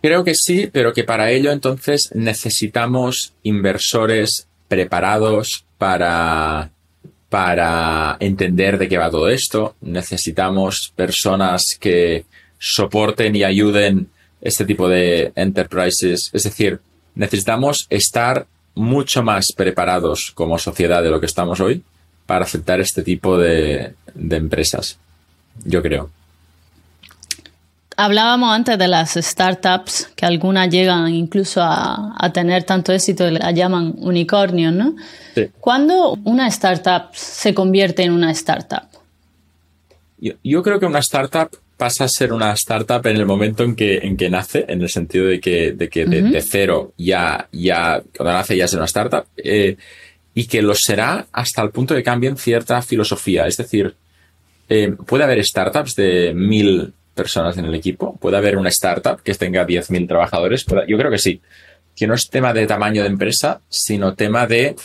[0.00, 6.70] Creo que sí, pero que para ello entonces necesitamos inversores preparados para,
[7.32, 9.74] para entender de qué va todo esto.
[9.80, 12.26] Necesitamos personas que
[12.58, 14.08] soporten y ayuden
[14.42, 16.28] este tipo de enterprises.
[16.34, 16.80] Es decir,
[17.14, 21.82] necesitamos estar mucho más preparados como sociedad de lo que estamos hoy
[22.26, 24.98] para aceptar este tipo de, de empresas.
[25.64, 26.10] Yo creo.
[27.96, 33.54] Hablábamos antes de las startups, que algunas llegan incluso a, tener tanto éxito que las
[33.54, 34.96] llaman unicornios, ¿no?
[35.34, 35.48] Sí.
[35.60, 38.88] ¿Cuándo una startup se convierte en una startup?
[40.44, 43.98] Yo, creo que una startup pasa a ser una startup en el momento en que,
[43.98, 48.32] en que nace, en el sentido de que de, que de, cero ya, ya, cuando
[48.32, 49.76] nace ya es una startup, eh,
[50.32, 53.46] y que lo será hasta el punto de que cambien cierta filosofía.
[53.46, 53.96] Es decir,
[54.68, 58.16] eh, puede haber startups de mil personas en el equipo.
[58.16, 60.64] Puede haber una startup que tenga 10.000 trabajadores.
[60.88, 61.40] Yo creo que sí.
[61.94, 64.76] Que no es tema de tamaño de empresa, sino tema de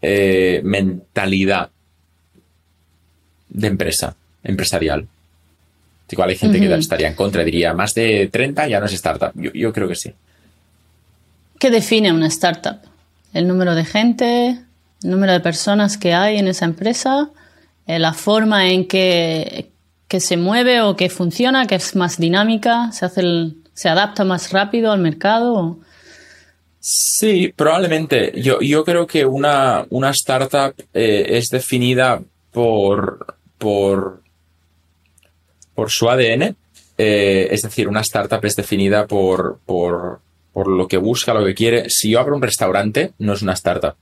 [0.00, 1.70] eh, mentalidad
[3.48, 4.14] de empresa,
[4.44, 5.06] empresarial.
[6.10, 9.32] Igual hay gente que estaría en contra, diría, más de 30 ya no es startup.
[9.34, 10.12] Yo, creo que sí.
[11.58, 12.78] ¿Qué define una startup?
[13.34, 14.58] ¿El número de gente?
[15.02, 17.30] ¿El número de personas que hay en esa empresa?
[17.86, 19.70] Eh, ¿La forma en que
[20.08, 23.22] que se mueve o que funciona, que es más dinámica, se, hace
[23.74, 25.78] se adapta más rápido al mercado?
[26.80, 28.32] Sí, probablemente.
[28.40, 34.22] Yo, yo creo que una, una startup eh, es definida por, por,
[35.74, 36.56] por su ADN.
[36.96, 40.20] Eh, es decir, una startup es definida por, por,
[40.52, 41.90] por lo que busca, lo que quiere.
[41.90, 43.94] Si yo abro un restaurante, no es una startup.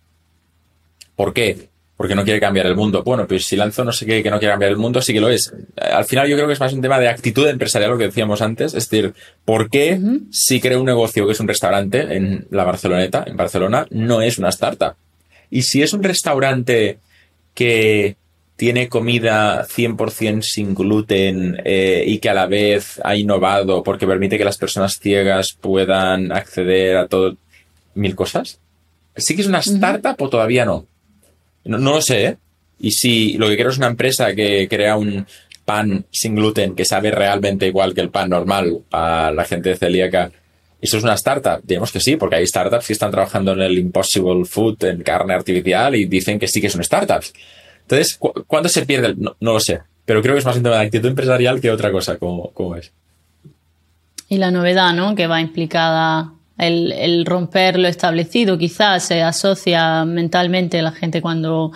[1.17, 1.69] ¿Por qué?
[1.97, 3.03] Porque no quiere cambiar el mundo.
[3.03, 5.21] Bueno, pues si lanzo no sé qué que no quiere cambiar el mundo, sí que
[5.21, 5.53] lo es.
[5.77, 8.43] Al final yo creo que es más un tema de actitud empresarial, lo que decíamos
[8.43, 8.75] antes.
[8.75, 9.99] Es decir, ¿por qué
[10.31, 14.39] si creo un negocio que es un restaurante en la Barceloneta, en Barcelona, no es
[14.39, 14.95] una startup?
[15.51, 16.99] Y si es un restaurante
[17.55, 18.17] que
[18.57, 24.39] tiene comida 100% sin gluten eh, y que a la vez ha innovado porque permite
[24.39, 27.37] que las personas ciegas puedan acceder a todo
[27.95, 28.59] mil cosas,
[29.15, 30.87] ¿sí que es una startup o todavía no?
[31.67, 32.37] No, lo sé, ¿eh?
[32.79, 35.27] Y si lo que quiero es una empresa que crea un
[35.65, 40.31] pan sin gluten que sabe realmente igual que el pan normal a la gente celíaca,
[40.81, 41.61] ¿eso es una startup?
[41.65, 45.35] Digamos que sí, porque hay startups que están trabajando en el Impossible Food, en carne
[45.35, 47.33] artificial, y dicen que sí que son startups.
[47.83, 49.15] Entonces, ¿cuándo se pierde?
[49.17, 51.91] No, lo sé, pero creo que es más un tema de actitud empresarial que otra
[51.91, 52.93] cosa, como es.
[54.29, 55.15] Y la novedad, ¿no?
[55.15, 61.73] Que va implicada el, romper lo establecido quizás se asocia mentalmente la gente cuando,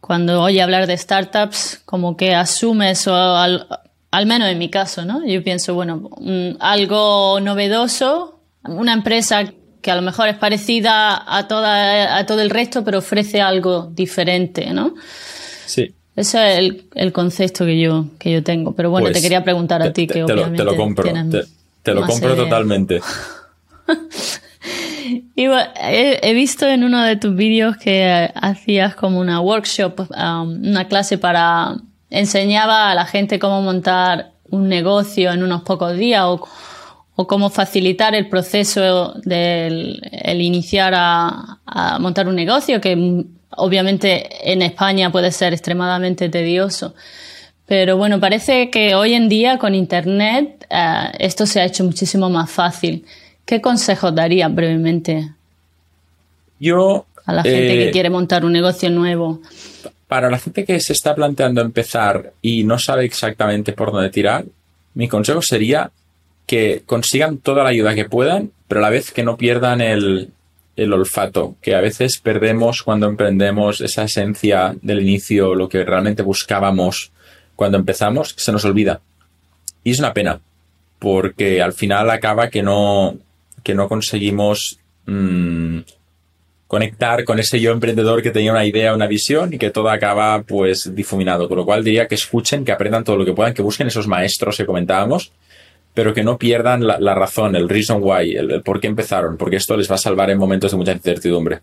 [0.00, 5.26] cuando oye hablar de startups, como que asume eso, al, menos en mi caso, ¿no?
[5.26, 6.10] Yo pienso, bueno,
[6.60, 12.50] algo novedoso, una empresa que a lo mejor es parecida a, toda, a todo el
[12.50, 14.94] resto, pero ofrece algo diferente, ¿no?
[15.66, 15.94] Sí.
[16.16, 18.72] Ese es el, el concepto que yo, que yo tengo.
[18.74, 21.12] Pero bueno, te pues quería preguntar a ti, que obviamente te lo compro.
[21.84, 23.02] Te lo compro totalmente.
[25.36, 31.18] he, visto en uno de tus vídeos que hacías como una workshop, um, una clase
[31.18, 31.76] para
[32.08, 36.48] enseñaba a la gente cómo montar un negocio en unos pocos días o,
[37.26, 44.62] cómo facilitar el proceso del el iniciar a, a, montar un negocio, que obviamente en
[44.62, 46.94] España puede ser extremadamente tedioso.
[47.66, 52.28] Pero bueno, parece que hoy en día con Internet eh, esto se ha hecho muchísimo
[52.28, 53.04] más fácil.
[53.44, 55.32] ¿Qué consejos daría brevemente
[56.58, 59.40] Yo, a la gente que eh, quiere montar un negocio nuevo?
[60.08, 64.44] Para la gente que se está planteando empezar y no sabe exactamente por dónde tirar,
[64.94, 65.90] mi consejo sería
[66.46, 70.30] que consigan toda la ayuda que puedan, pero a la vez que no pierdan el,
[70.76, 76.22] el olfato, que a veces perdemos cuando emprendemos esa esencia del inicio, lo que realmente
[76.22, 77.12] buscábamos
[77.56, 79.00] cuando empezamos se nos olvida.
[79.82, 80.40] Y es una pena,
[80.98, 83.16] porque al final acaba que no,
[83.62, 85.80] que no conseguimos mm,
[86.66, 90.42] conectar con ese yo emprendedor que tenía una idea, una visión y que todo acaba
[90.42, 91.48] pues difuminado.
[91.48, 94.08] Con lo cual diría que escuchen, que aprendan todo lo que puedan, que busquen esos
[94.08, 95.32] maestros que comentábamos,
[95.92, 99.56] pero que no pierdan la, razón, el reason why, el, el por qué empezaron, porque
[99.56, 101.60] esto les va a salvar en momentos de mucha incertidumbre.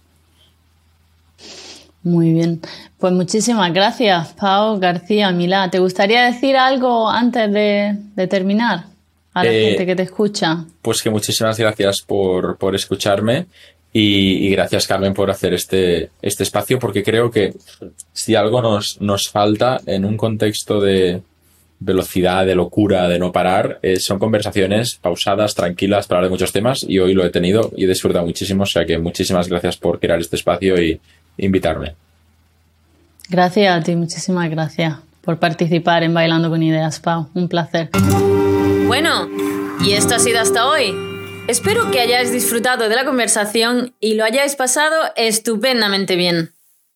[2.03, 2.61] Muy bien.
[2.97, 5.69] Pues muchísimas gracias, Pau García Milá.
[5.69, 7.95] ¿Te gustaría decir algo antes de,
[8.27, 8.85] terminar
[9.33, 10.65] a la eh, gente que te escucha?
[10.81, 13.45] Pues que muchísimas gracias por, por escucharme
[13.93, 17.53] y, gracias, Carmen, por hacer este, este espacio, porque creo que
[18.13, 21.21] si algo nos, nos falta en un contexto de
[21.79, 26.53] velocidad, de locura, de no parar, eh, son conversaciones pausadas, tranquilas, para hablar de muchos
[26.53, 29.77] temas, y hoy lo he tenido y he disfrutado muchísimo, o sea que muchísimas gracias
[29.77, 31.01] por crear este espacio y
[31.45, 31.95] invitarme.
[33.29, 37.29] Gracias a ti, muchísimas gracias por participar en Bailando con Ideas, Pau.
[37.33, 37.89] Un placer.
[38.87, 39.29] Bueno,
[39.85, 40.95] y esto ha sido hasta hoy.
[41.47, 46.53] Espero que hayáis disfrutado de la conversación y lo hayáis pasado estupendamente bien.